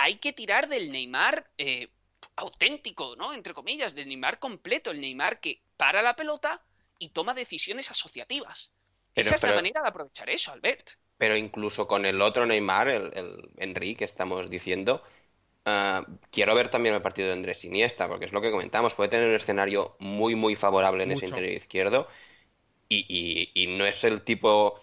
hay 0.00 0.16
que 0.16 0.32
tirar 0.32 0.68
del 0.68 0.90
Neymar 0.90 1.50
eh, 1.58 1.88
auténtico, 2.36 3.16
¿no? 3.16 3.34
Entre 3.34 3.52
comillas, 3.52 3.94
del 3.94 4.08
Neymar 4.08 4.38
completo, 4.38 4.90
el 4.90 5.00
Neymar 5.00 5.40
que 5.40 5.60
para 5.76 6.00
la 6.00 6.16
pelota 6.16 6.62
y 6.98 7.10
toma 7.10 7.34
decisiones 7.34 7.90
asociativas. 7.90 8.72
Esa 9.14 9.34
es 9.34 9.42
la 9.42 9.54
manera 9.54 9.82
de 9.82 9.88
aprovechar 9.88 10.30
eso, 10.30 10.52
Albert. 10.52 10.92
Pero 11.18 11.36
incluso 11.36 11.86
con 11.86 12.06
el 12.06 12.22
otro 12.22 12.46
Neymar, 12.46 12.88
el, 12.88 13.12
el 13.14 13.50
Henry 13.58 13.94
que 13.94 14.06
estamos 14.06 14.48
diciendo, 14.48 15.02
ah, 15.66 16.06
quiero 16.30 16.54
ver 16.54 16.70
también 16.70 16.94
el 16.94 17.02
partido 17.02 17.28
de 17.28 17.34
Andrés 17.34 17.62
Iniesta, 17.66 18.08
porque 18.08 18.24
es 18.24 18.32
lo 18.32 18.40
que 18.40 18.50
comentamos, 18.50 18.94
puede 18.94 19.10
tener 19.10 19.28
un 19.28 19.34
escenario 19.34 19.96
muy, 19.98 20.34
muy 20.34 20.56
favorable 20.56 21.02
en 21.02 21.12
ese 21.12 21.26
interior 21.26 21.52
izquierdo 21.52 22.08
y, 22.88 23.50
y, 23.54 23.66
no 23.66 23.84
es 23.84 24.02
el 24.04 24.22
tipo... 24.22 24.80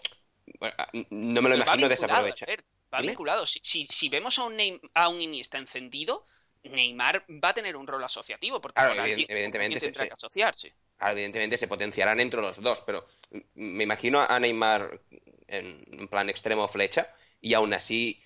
no 1.10 1.42
me 1.42 1.48
lo 1.48 1.56
imagino 1.56 1.88
desaprovechar. 1.88 2.62
Va 2.92 3.00
vinculado. 3.00 3.46
Si, 3.46 3.60
si, 3.62 4.08
vemos 4.08 4.38
a 4.38 4.44
un, 4.44 4.80
a 4.94 5.08
un 5.08 5.20
Iniesta 5.20 5.58
encendido, 5.58 6.22
Neymar 6.62 7.24
va 7.28 7.50
a 7.50 7.54
tener 7.54 7.76
un 7.76 7.86
rol 7.86 8.02
asociativo, 8.02 8.60
porque 8.60 8.80
evidentemente 8.80 9.80
tendrá 9.80 10.06
que 10.06 10.12
asociarse. 10.14 10.74
evidentemente 11.00 11.58
se 11.58 11.68
potenciarán 11.68 12.20
entre 12.20 12.40
los 12.40 12.60
dos, 12.60 12.82
pero 12.82 13.06
me 13.54 13.84
imagino 13.84 14.20
a 14.20 14.38
Neymar 14.40 15.00
en 15.46 16.08
plan 16.08 16.28
extremo 16.28 16.68
flecha 16.68 17.08
y 17.40 17.54
aún 17.54 17.72
así 17.72 18.22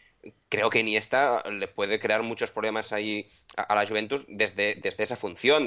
creo 0.48 0.70
que 0.70 0.80
Iniesta 0.80 1.42
le 1.50 1.68
puede 1.68 1.98
crear 1.98 2.22
muchos 2.22 2.50
problemas 2.50 2.92
ahí 2.92 3.26
a, 3.56 3.74
la 3.74 3.86
Juventus 3.86 4.24
desde, 4.28 4.76
desde 4.76 5.02
esa 5.02 5.16
función, 5.16 5.66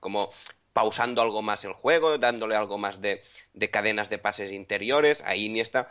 como 0.00 0.30
pausando 0.72 1.22
algo 1.22 1.42
más 1.42 1.64
el 1.64 1.72
juego, 1.72 2.18
dándole 2.18 2.54
algo 2.54 2.78
más 2.78 3.00
de, 3.00 3.22
de, 3.52 3.70
cadenas 3.70 4.10
de 4.10 4.18
pases 4.18 4.52
interiores. 4.52 5.22
Ahí 5.24 5.46
Iniesta 5.46 5.90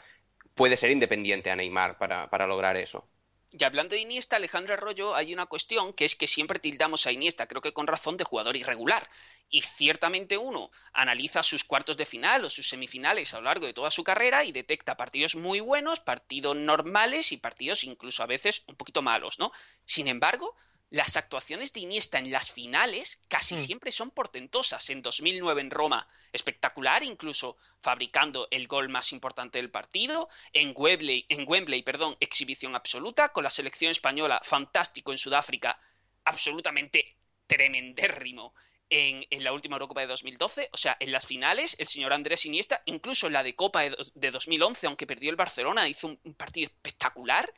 puede 0.58 0.76
ser 0.76 0.92
independiente 0.92 1.50
a 1.50 1.56
Neymar 1.56 1.98
para, 1.98 2.30
para 2.30 2.48
lograr 2.48 2.76
eso. 2.76 3.08
Y 3.50 3.64
hablando 3.64 3.96
de 3.96 4.02
Iniesta, 4.02 4.36
Alejandro 4.36 4.74
Arroyo, 4.74 5.16
hay 5.16 5.34
una 5.34 5.46
cuestión 5.46 5.94
que 5.94 6.04
es 6.04 6.16
que 6.16 6.28
siempre 6.28 6.60
tildamos 6.60 7.08
a 7.08 7.14
Iniesta, 7.14 7.48
creo 7.48 7.62
que 7.62 7.72
con 7.72 7.88
razón, 7.88 8.18
de 8.18 8.26
jugador 8.26 8.58
irregular. 8.58 9.10
Y 9.50 9.62
ciertamente 9.62 10.38
uno 10.38 10.70
analiza 10.92 11.44
sus 11.44 11.64
cuartos 11.64 11.96
de 11.96 12.06
final 12.06 12.44
o 12.44 12.50
sus 12.50 12.68
semifinales 12.68 13.34
a 13.34 13.38
lo 13.38 13.44
largo 13.44 13.66
de 13.66 13.74
toda 13.74 13.90
su 13.90 14.04
carrera 14.04 14.44
y 14.44 14.52
detecta 14.52 14.98
partidos 14.98 15.36
muy 15.36 15.62
buenos, 15.62 16.02
partidos 16.02 16.58
normales 16.58 17.32
y 17.32 17.38
partidos 17.38 17.86
incluso 17.86 18.22
a 18.22 18.28
veces 18.28 18.64
un 18.68 18.76
poquito 18.76 19.02
malos, 19.02 19.40
¿no? 19.40 19.54
Sin 19.86 20.10
embargo, 20.10 20.58
las 20.90 21.18
actuaciones 21.18 21.74
de 21.74 21.82
Iniesta 21.82 22.18
en 22.18 22.32
las 22.32 22.52
finales 22.52 23.20
casi 23.28 23.56
hmm. 23.56 23.60
siempre 23.60 23.92
son 23.92 24.12
portentosas. 24.12 24.90
En 24.90 25.02
2009 25.02 25.62
en 25.62 25.72
Roma, 25.72 26.08
espectacular, 26.32 27.04
incluso 27.04 27.58
fabricando 27.82 28.48
el 28.52 28.68
gol 28.68 28.88
más 28.88 29.12
importante 29.12 29.58
del 29.58 29.70
partido. 29.70 30.30
En 30.54 30.74
Wembley, 30.76 31.26
en 31.28 31.48
Wembley 31.48 31.84
perdón, 31.84 32.16
exhibición 32.20 32.76
absoluta. 32.76 33.30
Con 33.30 33.44
la 33.44 33.50
selección 33.50 33.92
española, 33.92 34.42
fantástico 34.44 35.12
en 35.12 35.18
Sudáfrica, 35.18 35.80
absolutamente 36.24 37.18
tremendérrimo. 37.48 38.54
En, 38.90 39.26
en, 39.30 39.44
la 39.44 39.52
última 39.52 39.76
Eurocopa 39.76 40.00
de 40.00 40.08
2012, 40.08 40.70
o 40.72 40.78
sea, 40.78 40.96
en 41.02 41.12
las 41.12 41.26
finales, 41.26 41.76
el 41.78 41.88
señor 41.88 42.14
Andrés 42.14 42.46
Iniesta, 42.46 42.84
incluso 42.86 43.28
en 43.28 43.34
la 43.34 43.44
de 43.44 43.54
Copa 43.54 43.82
de, 43.82 43.98
de 44.16 44.32
2011, 44.32 44.88
aunque 44.88 45.06
perdió 45.06 45.30
el 45.30 45.36
Barcelona, 45.36 45.90
hizo 45.90 46.08
un 46.08 46.34
partido 46.36 46.68
espectacular. 46.68 47.54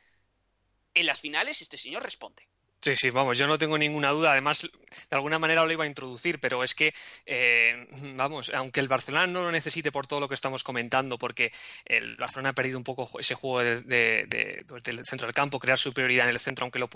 En 0.92 1.06
las 1.06 1.20
finales, 1.20 1.62
este 1.62 1.78
señor 1.78 2.02
responde. 2.02 2.49
Sí, 2.82 2.96
sí, 2.96 3.10
vamos, 3.10 3.36
yo 3.36 3.46
no 3.46 3.58
tengo 3.58 3.76
ninguna 3.76 4.08
duda. 4.08 4.32
Además, 4.32 4.62
de 4.62 5.16
alguna 5.16 5.38
manera 5.38 5.64
lo 5.66 5.72
iba 5.72 5.84
a 5.84 5.86
introducir, 5.86 6.40
pero 6.40 6.64
es 6.64 6.74
que, 6.74 6.94
eh, 7.26 7.86
vamos, 8.14 8.50
aunque 8.54 8.80
el 8.80 8.88
Barcelona 8.88 9.26
no 9.26 9.42
lo 9.42 9.52
necesite 9.52 9.92
por 9.92 10.06
todo 10.06 10.18
lo 10.18 10.28
que 10.28 10.34
estamos 10.34 10.64
comentando, 10.64 11.18
porque 11.18 11.52
el 11.84 12.16
Barcelona 12.16 12.50
ha 12.50 12.52
perdido 12.54 12.78
un 12.78 12.84
poco 12.84 13.20
ese 13.20 13.34
juego 13.34 13.58
pues, 13.58 14.82
del 14.82 15.04
centro 15.04 15.26
del 15.26 15.34
campo, 15.34 15.58
crear 15.58 15.78
superioridad 15.78 16.26
en 16.26 16.32
el 16.32 16.40
centro, 16.40 16.64
aunque 16.64 16.78
lo, 16.78 16.88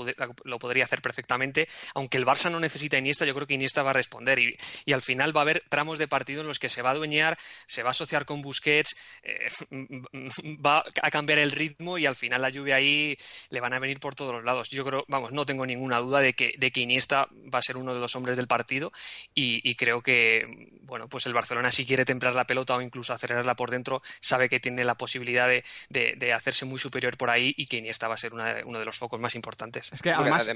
lo, 0.45 0.59
podría 0.59 0.85
hacer 0.85 1.03
perfectamente, 1.03 1.69
aunque 1.95 2.17
el 2.17 2.25
Barça 2.25 2.51
no 2.51 2.61
necesita 2.61 2.97
Iniesta, 2.97 3.27
yo 3.27 3.35
creo 3.35 3.47
que 3.47 3.55
Iniesta 3.55 3.83
va 3.83 3.91
a 3.91 3.95
responder 3.95 4.39
y, 4.39 4.57
y, 4.87 4.93
al 4.95 5.03
final 5.03 5.37
va 5.37 5.43
a 5.43 5.43
haber 5.43 5.65
tramos 5.69 5.99
de 5.99 6.09
partido 6.09 6.41
en 6.41 6.47
los 6.47 6.59
que 6.59 6.71
se 6.71 6.81
va 6.81 6.91
a 6.91 6.93
adueñar, 6.93 7.39
se 7.67 7.83
va 7.83 7.91
a 7.91 7.93
asociar 7.93 8.25
con 8.25 8.41
Busquets, 8.41 8.97
eh, 9.23 9.49
va 10.65 10.83
a 11.03 11.11
cambiar 11.11 11.41
el 11.41 11.51
ritmo 11.51 11.99
y 11.99 12.07
al 12.07 12.17
final 12.17 12.41
la 12.41 12.49
lluvia 12.49 12.77
ahí 12.77 13.19
le 13.51 13.61
van 13.61 13.75
a 13.75 13.79
venir 13.79 14.01
por 14.01 14.15
todos 14.15 14.33
los 14.33 14.45
lados. 14.45 14.71
Yo 14.71 14.83
creo, 14.83 15.05
vamos, 15.09 15.33
no 15.33 15.45
tengo 15.45 15.67
ni 15.67 15.74
ninguna 15.75 15.99
duda 15.99 16.21
de 16.21 16.35
que, 16.35 16.55
de 16.59 16.71
que 16.71 16.81
Iniesta 16.81 17.29
va 17.53 17.59
a 17.59 17.63
ser 17.63 17.77
uno 17.77 17.95
de 17.95 18.01
los 18.01 18.15
hombres 18.17 18.37
del 18.37 18.47
partido 18.47 18.93
y, 19.35 19.75
creo 19.75 20.03
que, 20.03 20.71
bueno, 20.83 21.09
pues 21.09 21.27
el 21.27 21.35
Barcelona 21.35 21.71
si 21.71 21.85
quiere 21.85 22.05
templar 22.05 22.35
la 22.35 22.47
pelota 22.47 22.77
o 22.77 22.81
incluso 22.81 23.13
acelerarla 23.13 23.57
por 23.57 23.71
dentro, 23.71 24.03
sabe 24.21 24.49
que 24.49 24.61
tiene 24.61 24.85
la 24.85 24.97
posibilidad 24.97 25.49
de, 25.49 25.65
de, 25.89 26.33
hacerse 26.33 26.65
muy 26.65 26.79
superior 26.79 27.17
por 27.17 27.31
ahí 27.31 27.55
y 27.57 27.67
que 27.67 27.79
Iniesta 27.79 28.09
va 28.09 28.15
a 28.15 28.19
ser 28.19 28.33
uno 28.33 28.79
de 28.79 28.85
los 28.85 28.97
focos 28.97 29.21
más 29.21 29.35
importantes. 29.35 29.93
Es 29.93 30.03
que 30.03 30.11
además... 30.11 30.47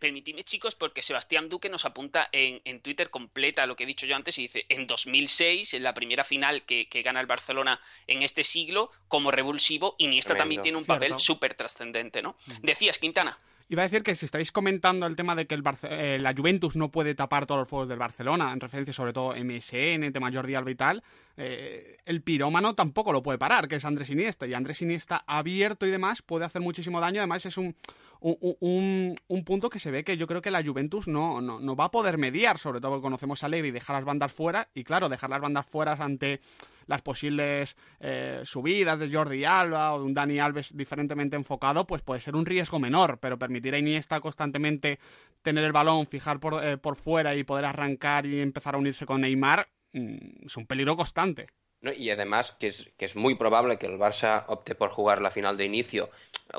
permitidme, 0.00 0.44
chicos, 0.44 0.74
porque 0.74 1.02
Sebastián 1.02 1.48
Duque 1.48 1.68
nos 1.68 1.84
apunta 1.84 2.28
en, 2.32 2.60
en, 2.64 2.80
Twitter 2.80 3.10
completa 3.10 3.66
lo 3.66 3.76
que 3.76 3.84
he 3.84 3.86
dicho 3.86 4.06
yo 4.06 4.16
antes 4.16 4.38
y 4.38 4.42
dice, 4.42 4.66
en 4.68 4.86
2006, 4.86 5.74
en 5.74 5.82
la 5.82 5.94
primera 5.94 6.24
final 6.24 6.64
que, 6.64 6.86
gana 7.02 7.20
el 7.20 7.26
Barcelona 7.26 7.80
en 8.06 8.22
este 8.22 8.44
siglo, 8.44 8.90
como 9.06 9.30
revulsivo, 9.30 9.94
Iniesta 9.98 10.36
también 10.36 10.62
tiene 10.62 10.78
un 10.78 10.84
papel 10.84 11.18
súper 11.18 11.54
trascendente, 11.54 12.22
¿no? 12.22 12.36
Mm. 12.46 12.66
Decías, 12.66 12.98
Quintana. 12.98 13.38
Iba 13.70 13.82
a 13.82 13.86
decir 13.86 14.02
que 14.02 14.14
si 14.14 14.24
estáis 14.24 14.50
comentando 14.50 15.06
el 15.06 15.14
tema 15.14 15.34
de 15.34 15.46
que 15.46 15.54
el 15.54 15.62
eh, 15.82 16.18
la 16.18 16.32
Juventus 16.34 16.74
no 16.74 16.90
puede 16.90 17.14
tapar 17.14 17.44
todos 17.44 17.60
los 17.60 17.68
fuegos 17.68 17.86
del 17.86 17.98
Barcelona, 17.98 18.50
en 18.50 18.60
referencia 18.60 18.94
sobre 18.94 19.12
todo 19.12 19.34
MSN, 19.36 20.10
tema 20.10 20.32
Jordi 20.32 20.54
Alba 20.54 20.70
y 20.70 20.74
tal, 20.74 21.02
eh, 21.36 21.98
el 22.06 22.22
pirómano 22.22 22.74
tampoco 22.74 23.12
lo 23.12 23.22
puede 23.22 23.36
parar, 23.36 23.68
que 23.68 23.76
es 23.76 23.84
Andrés 23.84 24.08
Iniesta. 24.08 24.46
Y 24.46 24.54
Andrés 24.54 24.80
Iniesta 24.80 25.22
abierto 25.26 25.86
y 25.86 25.90
demás 25.90 26.22
puede 26.22 26.46
hacer 26.46 26.62
muchísimo 26.62 26.98
daño. 26.98 27.20
Además 27.20 27.44
es 27.44 27.58
un, 27.58 27.76
un, 28.20 29.14
un, 29.28 29.44
punto 29.44 29.70
que 29.70 29.78
se 29.78 29.90
ve 29.90 30.04
que 30.04 30.16
yo 30.16 30.26
creo 30.26 30.42
que 30.42 30.50
la 30.50 30.62
Juventus 30.62 31.08
no, 31.08 31.40
no, 31.40 31.60
no 31.60 31.76
va 31.76 31.86
a 31.86 31.90
poder 31.90 32.18
mediar, 32.18 32.58
sobre 32.58 32.80
todo 32.80 32.92
porque 32.92 33.02
conocemos 33.02 33.44
a 33.44 33.48
y 33.56 33.70
dejar 33.70 33.96
las 33.96 34.04
bandas 34.04 34.32
fuera, 34.32 34.68
y 34.74 34.84
claro, 34.84 35.08
dejar 35.08 35.30
las 35.30 35.40
bandas 35.40 35.66
fuera 35.66 35.92
ante 35.92 36.40
las 36.86 37.02
posibles 37.02 37.76
eh, 38.00 38.40
subidas 38.44 38.98
de 38.98 39.12
Jordi 39.12 39.44
Alba 39.44 39.94
o 39.94 40.00
de 40.00 40.04
un 40.06 40.14
Dani 40.14 40.38
Alves 40.38 40.76
diferentemente 40.76 41.36
enfocado, 41.36 41.86
pues 41.86 42.02
puede 42.02 42.20
ser 42.20 42.34
un 42.34 42.46
riesgo 42.46 42.78
menor, 42.78 43.18
pero 43.20 43.38
permitir 43.38 43.74
a 43.74 43.78
Iniesta 43.78 44.20
constantemente 44.20 44.98
tener 45.42 45.64
el 45.64 45.72
balón, 45.72 46.06
fijar 46.06 46.40
por, 46.40 46.64
eh, 46.64 46.78
por 46.78 46.96
fuera 46.96 47.34
y 47.36 47.44
poder 47.44 47.64
arrancar 47.64 48.26
y 48.26 48.40
empezar 48.40 48.74
a 48.74 48.78
unirse 48.78 49.06
con 49.06 49.20
Neymar, 49.20 49.68
mm, 49.92 50.46
es 50.46 50.56
un 50.56 50.66
peligro 50.66 50.96
constante. 50.96 51.48
Y 51.80 52.10
además 52.10 52.56
que 52.58 52.68
es, 52.68 52.90
que 52.96 53.04
es 53.04 53.14
muy 53.14 53.36
probable 53.36 53.78
que 53.78 53.86
el 53.86 53.98
Barça 53.98 54.44
opte 54.48 54.74
por 54.74 54.90
jugar 54.90 55.20
la 55.20 55.30
final 55.30 55.56
de 55.56 55.64
inicio 55.64 56.10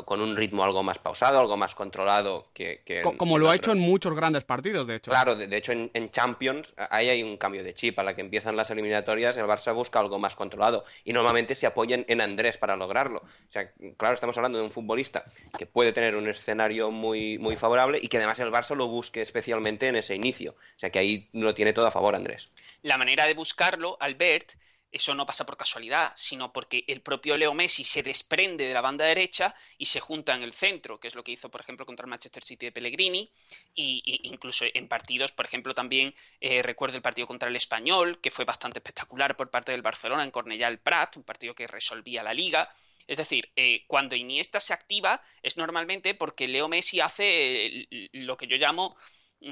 con 0.05 0.21
un 0.21 0.37
ritmo 0.37 0.63
algo 0.63 0.81
más 0.81 0.99
pausado, 0.99 1.39
algo 1.39 1.57
más 1.57 1.75
controlado 1.75 2.47
que... 2.53 2.81
como 3.17 3.37
lo 3.37 3.49
ha 3.49 3.55
hecho 3.55 3.71
en 3.71 3.79
muchos 3.79 4.15
grandes 4.15 4.45
partidos, 4.45 4.87
de 4.87 4.95
hecho. 4.95 5.11
Claro, 5.11 5.35
de, 5.35 5.57
hecho 5.57 5.73
en, 5.73 6.11
Champions 6.11 6.73
ahí 6.89 7.09
hay 7.09 7.23
un 7.23 7.35
cambio 7.37 7.63
de 7.63 7.73
chip. 7.73 7.99
A 7.99 8.03
la 8.03 8.15
que 8.15 8.21
empiezan 8.21 8.55
las 8.55 8.69
eliminatorias 8.69 9.35
el 9.35 9.45
Barça 9.45 9.73
busca 9.73 9.99
algo 9.99 10.19
más 10.19 10.35
controlado 10.35 10.85
y 11.03 11.11
normalmente 11.11 11.55
se 11.55 11.65
apoyan 11.65 12.05
en 12.07 12.21
Andrés 12.21 12.57
para 12.57 12.77
lograrlo. 12.77 13.19
O 13.19 13.51
sea, 13.51 13.71
claro, 13.97 14.13
estamos 14.13 14.37
hablando 14.37 14.59
de 14.59 14.63
un 14.63 14.71
futbolista 14.71 15.25
que 15.57 15.65
puede 15.65 15.91
tener 15.91 16.15
un 16.15 16.29
escenario 16.29 16.91
muy, 16.91 17.37
muy 17.39 17.57
favorable 17.57 17.99
y 18.01 18.07
que 18.07 18.17
además 18.17 18.39
el 18.39 18.51
Barça 18.51 18.75
lo 18.75 18.87
busque 18.87 19.21
especialmente 19.21 19.87
en 19.87 19.97
ese 19.97 20.15
inicio. 20.15 20.55
O 20.77 20.79
sea 20.79 20.91
que 20.91 20.99
ahí 20.99 21.29
lo 21.33 21.53
tiene 21.53 21.73
todo 21.73 21.87
a 21.87 21.91
favor 21.91 22.15
Andrés. 22.15 22.53
La 22.83 22.97
manera 22.97 23.25
de 23.25 23.33
buscarlo, 23.33 23.97
Albert 23.99 24.53
eso 24.91 25.13
no 25.13 25.25
pasa 25.25 25.45
por 25.45 25.57
casualidad, 25.57 26.13
sino 26.15 26.51
porque 26.51 26.83
el 26.87 27.01
propio 27.01 27.37
Leo 27.37 27.53
Messi 27.53 27.83
se 27.83 28.01
desprende 28.01 28.67
de 28.67 28.73
la 28.73 28.81
banda 28.81 29.05
derecha 29.05 29.55
y 29.77 29.85
se 29.85 29.99
junta 29.99 30.35
en 30.35 30.41
el 30.41 30.53
centro, 30.53 30.99
que 30.99 31.07
es 31.07 31.15
lo 31.15 31.23
que 31.23 31.31
hizo, 31.31 31.49
por 31.49 31.61
ejemplo, 31.61 31.85
contra 31.85 32.05
el 32.05 32.09
Manchester 32.09 32.43
City 32.43 32.67
de 32.67 32.71
Pellegrini, 32.71 33.29
y, 33.75 34.21
incluso 34.23 34.65
en 34.73 34.87
partidos, 34.87 35.31
por 35.31 35.45
ejemplo, 35.45 35.73
también 35.73 36.15
eh, 36.41 36.63
recuerdo 36.63 36.97
el 36.97 37.03
partido 37.03 37.27
contra 37.27 37.49
el 37.49 37.55
Español, 37.55 38.19
que 38.21 38.31
fue 38.31 38.45
bastante 38.45 38.79
espectacular 38.79 39.35
por 39.37 39.49
parte 39.49 39.71
del 39.71 39.81
Barcelona 39.81 40.23
en 40.23 40.31
Cornellà 40.31 40.67
el 40.67 40.79
Prat, 40.79 41.17
un 41.17 41.23
partido 41.23 41.53
que 41.53 41.67
resolvía 41.67 42.23
la 42.23 42.33
liga. 42.33 42.73
Es 43.07 43.17
decir, 43.17 43.51
eh, 43.55 43.85
cuando 43.87 44.15
Iniesta 44.15 44.59
se 44.59 44.73
activa 44.73 45.21
es 45.41 45.57
normalmente 45.57 46.13
porque 46.13 46.47
Leo 46.47 46.67
Messi 46.67 46.99
hace 46.99 47.65
eh, 47.65 48.09
lo 48.13 48.37
que 48.37 48.47
yo 48.47 48.57
llamo 48.57 48.95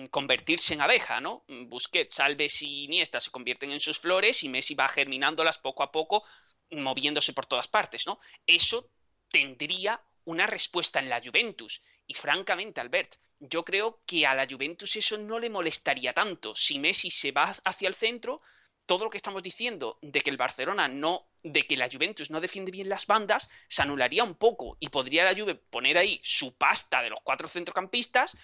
convertirse 0.10 0.74
en 0.74 0.82
abeja, 0.82 1.22
¿no? 1.22 1.44
Mm, 1.48 1.70
Busquets, 1.70 2.20
Alves 2.20 2.62
y 2.62 2.84
Iniesta 2.86 3.20
se 3.20 3.32
convierten 3.32 3.72
en 3.72 3.80
sus 3.80 4.00
flores 4.00 4.44
y 4.44 4.50
Messi 4.50 4.76
va 4.76 4.88
germinándolas 4.88 5.58
poco 5.58 5.84
a 5.84 5.92
poco, 5.92 6.24
moviéndose 6.72 7.34
por 7.34 7.46
todas 7.46 7.68
partes, 7.68 8.06
¿no? 8.06 8.20
Eso 8.46 8.90
tendría 9.30 10.02
una 10.26 10.46
respuesta 10.46 11.00
en 11.00 11.10
la 11.10 11.22
Juventus. 11.22 11.82
Y 12.06 12.14
francamente, 12.14 12.82
Albert, 12.82 13.16
yo 13.40 13.64
creo 13.64 14.02
que 14.06 14.26
a 14.26 14.36
la 14.36 14.48
Juventus 14.50 14.96
eso 14.96 15.18
no 15.18 15.40
le 15.40 15.50
molestaría 15.50 16.14
tanto. 16.14 16.56
Si 16.56 16.80
Messi 16.80 17.12
se 17.12 17.32
va 17.32 17.56
hacia 17.64 17.88
el 17.88 17.96
centro, 17.96 18.42
todo 18.86 19.04
lo 19.04 19.10
que 19.10 19.18
estamos 19.18 19.44
diciendo 19.44 20.00
de 20.02 20.22
que 20.22 20.30
el 20.30 20.38
Barcelona 20.38 20.88
no, 20.88 21.28
de 21.44 21.64
que 21.68 21.78
la 21.78 21.90
Juventus 21.92 22.32
no 22.32 22.42
defiende 22.42 22.72
bien 22.72 22.90
las 22.90 23.06
bandas, 23.06 23.50
se 23.68 23.82
anularía 23.82 24.24
un 24.24 24.36
poco 24.36 24.78
y 24.80 24.90
podría 24.90 25.26
la 25.26 25.40
Juve 25.40 25.56
poner 25.56 25.98
ahí 25.98 26.20
su 26.24 26.56
pasta 26.56 27.04
de 27.04 27.10
los 27.10 27.20
cuatro 27.22 27.48
centrocampistas, 27.48 28.36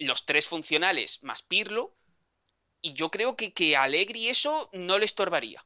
los 0.00 0.26
tres 0.26 0.46
funcionales 0.46 1.22
más 1.22 1.42
Pirlo, 1.42 1.92
y 2.82 2.94
yo 2.94 3.10
creo 3.10 3.36
que, 3.36 3.52
que 3.52 3.76
a 3.76 3.82
Allegri 3.84 4.28
eso 4.28 4.70
no 4.72 4.98
le 4.98 5.04
estorbaría. 5.04 5.64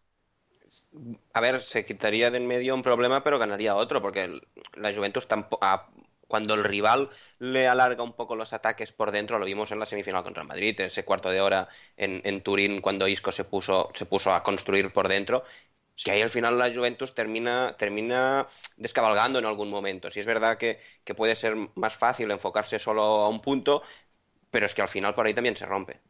A 1.32 1.40
ver, 1.40 1.62
se 1.62 1.84
quitaría 1.84 2.30
de 2.30 2.38
en 2.38 2.46
medio 2.46 2.74
un 2.74 2.82
problema, 2.82 3.22
pero 3.22 3.38
ganaría 3.38 3.76
otro, 3.76 4.02
porque 4.02 4.40
la 4.74 4.92
Juventus 4.92 5.28
tampoco, 5.28 5.64
cuando 6.26 6.54
el 6.54 6.64
rival 6.64 7.10
le 7.38 7.68
alarga 7.68 8.02
un 8.02 8.14
poco 8.14 8.34
los 8.34 8.52
ataques 8.52 8.92
por 8.92 9.12
dentro, 9.12 9.38
lo 9.38 9.44
vimos 9.44 9.70
en 9.70 9.78
la 9.78 9.86
semifinal 9.86 10.24
contra 10.24 10.42
el 10.42 10.48
Madrid, 10.48 10.80
ese 10.80 11.04
cuarto 11.04 11.30
de 11.30 11.40
hora 11.40 11.68
en, 11.96 12.40
Turín, 12.42 12.80
cuando 12.80 13.06
Isco 13.06 13.30
se 13.30 13.44
puso, 13.44 13.90
se 13.94 14.06
puso 14.06 14.32
a 14.32 14.42
construir 14.42 14.92
por 14.92 15.08
dentro, 15.08 15.44
que 16.02 16.10
ahí 16.10 16.22
al 16.22 16.30
final 16.30 16.58
la 16.58 16.74
Juventus 16.74 17.14
termina, 17.14 17.76
termina 17.78 18.48
descabalgando 18.76 19.38
en 19.38 19.44
algún 19.44 19.70
momento. 19.70 20.10
Si 20.10 20.20
es 20.20 20.26
verdad 20.26 20.58
que, 20.58 20.80
que 21.04 21.14
puede 21.14 21.36
ser 21.36 21.54
más 21.76 21.94
fácil 21.94 22.30
enfocarse 22.30 22.78
solo 22.78 23.02
a 23.02 23.28
un 23.28 23.40
punto, 23.40 23.82
pero 24.54 24.66
es 24.66 24.74
que 24.74 24.82
al 24.82 24.88
final 24.88 25.16
por 25.16 25.26
ahí 25.26 25.34
también 25.34 25.56
se 25.56 25.66
rompe. 25.66 26.00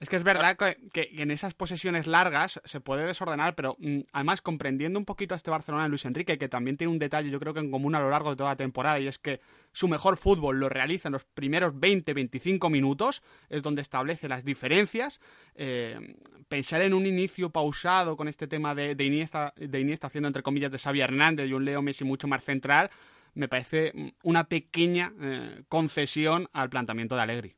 Es 0.00 0.08
que 0.08 0.16
es 0.16 0.24
verdad 0.24 0.56
que, 0.56 1.10
en 1.20 1.30
esas 1.30 1.52
posesiones 1.52 2.06
largas 2.06 2.58
se 2.64 2.80
puede 2.80 3.04
desordenar, 3.04 3.54
pero 3.54 3.76
mm, 3.78 4.00
además 4.10 4.40
comprendiendo 4.40 4.98
un 4.98 5.04
poquito 5.04 5.34
a 5.34 5.36
este 5.36 5.50
Barcelona 5.50 5.82
de 5.82 5.90
Luis 5.90 6.06
Enrique, 6.06 6.38
que 6.38 6.48
también 6.48 6.78
tiene 6.78 6.90
un 6.90 6.98
detalle 6.98 7.28
yo 7.28 7.38
creo 7.38 7.52
que 7.52 7.60
en 7.60 7.70
común 7.70 7.94
a 7.94 8.00
lo 8.00 8.08
largo 8.08 8.30
de 8.30 8.36
toda 8.36 8.52
la 8.52 8.56
temporada, 8.56 8.98
y 9.00 9.06
es 9.06 9.18
que 9.18 9.42
su 9.72 9.86
mejor 9.86 10.16
fútbol 10.16 10.58
lo 10.58 10.70
realiza 10.70 11.08
en 11.08 11.12
los 11.12 11.24
primeros 11.24 11.74
20-25 11.74 12.70
minutos, 12.70 13.22
es 13.50 13.62
donde 13.62 13.82
establece 13.82 14.28
las 14.28 14.46
diferencias. 14.46 15.20
Eh, 15.56 16.16
pensar 16.48 16.80
en 16.80 16.94
un 16.94 17.04
inicio 17.04 17.50
pausado 17.50 18.16
con 18.16 18.28
este 18.28 18.46
tema 18.46 18.74
de, 18.74 18.94
de, 18.94 19.04
Iniesta, 19.04 19.52
de 19.56 19.78
Iniesta 19.78 20.06
haciendo 20.06 20.28
entre 20.28 20.42
comillas 20.42 20.72
de 20.72 20.78
Xavi 20.78 21.02
Hernández 21.02 21.48
y 21.48 21.52
un 21.52 21.66
Leo 21.66 21.82
Messi 21.82 22.04
mucho 22.04 22.28
más 22.28 22.42
central, 22.42 22.90
me 23.34 23.46
parece 23.46 23.92
mm, 23.94 24.08
una 24.22 24.44
pequeña 24.48 25.12
eh, 25.20 25.64
concesión 25.68 26.48
al 26.54 26.70
planteamiento 26.70 27.14
de 27.14 27.20
Allegri. 27.20 27.56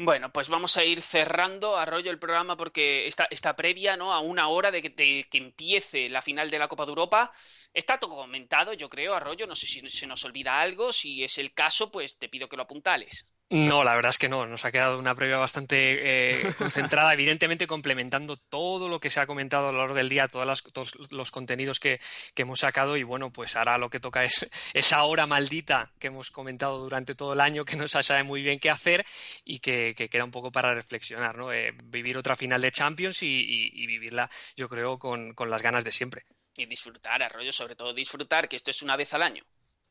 Bueno, 0.00 0.32
pues 0.32 0.48
vamos 0.48 0.76
a 0.76 0.84
ir 0.84 1.02
cerrando, 1.02 1.76
Arroyo, 1.76 2.10
el 2.10 2.18
programa 2.20 2.56
porque 2.56 3.06
está, 3.08 3.26
está 3.30 3.56
previa 3.56 3.96
¿no? 3.96 4.12
a 4.12 4.20
una 4.20 4.48
hora 4.48 4.70
de 4.70 4.80
que, 4.80 4.90
de 4.90 5.26
que, 5.28 5.38
empiece 5.38 6.08
la 6.08 6.22
final 6.22 6.50
de 6.50 6.58
la 6.58 6.68
Copa 6.68 6.84
de 6.84 6.90
Europa. 6.90 7.32
Está 7.74 7.98
todo 7.98 8.14
comentado, 8.16 8.72
yo 8.74 8.88
creo, 8.88 9.14
Arroyo. 9.14 9.46
No 9.46 9.56
sé 9.56 9.66
si 9.66 9.88
se 9.88 10.06
nos 10.06 10.24
olvida 10.24 10.60
algo. 10.60 10.92
Si 10.92 11.24
es 11.24 11.38
el 11.38 11.52
caso, 11.52 11.90
pues 11.90 12.16
te 12.16 12.28
pido 12.28 12.48
que 12.48 12.56
lo 12.56 12.62
apuntales. 12.62 13.26
No, 13.50 13.82
la 13.82 13.94
verdad 13.94 14.10
es 14.10 14.18
que 14.18 14.28
no. 14.28 14.46
Nos 14.46 14.66
ha 14.66 14.72
quedado 14.72 14.98
una 14.98 15.14
previa 15.14 15.38
bastante 15.38 15.76
eh, 15.78 16.52
concentrada, 16.58 17.14
evidentemente 17.14 17.66
complementando 17.66 18.36
todo 18.36 18.88
lo 18.90 19.00
que 19.00 19.08
se 19.08 19.20
ha 19.20 19.26
comentado 19.26 19.68
a 19.68 19.72
lo 19.72 19.78
largo 19.78 19.94
del 19.94 20.10
día, 20.10 20.28
todos 20.28 21.10
los 21.10 21.30
contenidos 21.30 21.80
que, 21.80 21.98
hemos 22.36 22.60
sacado. 22.60 22.98
Y 22.98 23.04
bueno, 23.04 23.32
pues 23.32 23.56
ahora 23.56 23.78
lo 23.78 23.88
que 23.88 24.00
toca 24.00 24.22
es 24.22 24.48
esa 24.74 25.02
hora 25.04 25.26
maldita 25.26 25.90
que 25.98 26.08
hemos 26.08 26.30
comentado 26.30 26.78
durante 26.78 27.14
todo 27.14 27.32
el 27.32 27.40
año, 27.40 27.64
que 27.64 27.76
no 27.76 27.88
se 27.88 28.02
sabe 28.02 28.22
muy 28.22 28.42
bien 28.42 28.60
qué 28.60 28.68
hacer 28.68 29.06
y 29.44 29.60
que, 29.60 29.94
queda 29.94 30.24
un 30.24 30.30
poco 30.30 30.52
para 30.52 30.74
reflexionar, 30.74 31.36
¿no? 31.36 31.50
Eh, 31.50 31.72
vivir 31.84 32.18
otra 32.18 32.36
final 32.36 32.60
de 32.60 32.70
Champions 32.70 33.22
y, 33.22 33.86
vivirla, 33.86 34.28
yo 34.56 34.68
creo, 34.68 34.98
con, 34.98 35.32
con 35.32 35.48
las 35.48 35.62
ganas 35.62 35.84
de 35.84 35.92
siempre. 35.92 36.26
Y 36.54 36.66
disfrutar, 36.66 37.22
Arroyo, 37.22 37.52
sobre 37.52 37.76
todo 37.76 37.94
disfrutar, 37.94 38.46
que 38.46 38.56
esto 38.56 38.70
es 38.70 38.82
una 38.82 38.96
vez 38.96 39.14
al 39.14 39.22
año. 39.22 39.42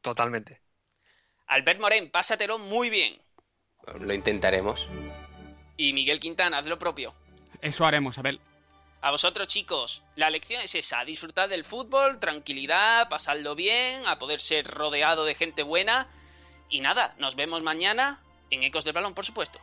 Totalmente. 0.02 0.62
Albert 1.48 1.80
Morén, 1.80 2.12
pásatelo 2.12 2.60
muy 2.60 2.89
bien. 2.89 3.20
Lo 4.00 4.13
intentaremos. 4.13 4.88
Y 5.78 5.93
Miguel 5.93 6.19
Quintana, 6.19 6.58
haz 6.58 6.67
lo 6.67 6.80
propio. 6.80 7.13
Eso 7.62 7.86
haremos, 7.86 8.17
Abel. 8.17 8.39
A 9.02 9.12
vosotros, 9.12 9.47
chicos, 9.47 10.04
la 10.15 10.30
lección 10.30 10.62
es 10.62 10.76
esa: 10.76 11.06
disfrutad 11.06 11.50
del 11.50 11.63
fútbol, 11.63 12.19
tranquilidad, 12.19 13.10
pasadlo 13.10 13.56
bien, 13.56 14.06
a 14.08 14.19
poder 14.19 14.41
ser 14.41 14.67
rodeado 14.67 15.23
de 15.23 15.36
gente 15.36 15.63
buena. 15.63 16.08
Y 16.69 16.82
nada, 16.82 17.15
nos 17.19 17.36
vemos 17.36 17.62
mañana 17.62 18.19
en 18.50 18.63
Ecos 18.63 18.84
del 18.84 18.93
Balón, 18.93 19.13
por 19.13 19.26
supuesto. 19.26 19.60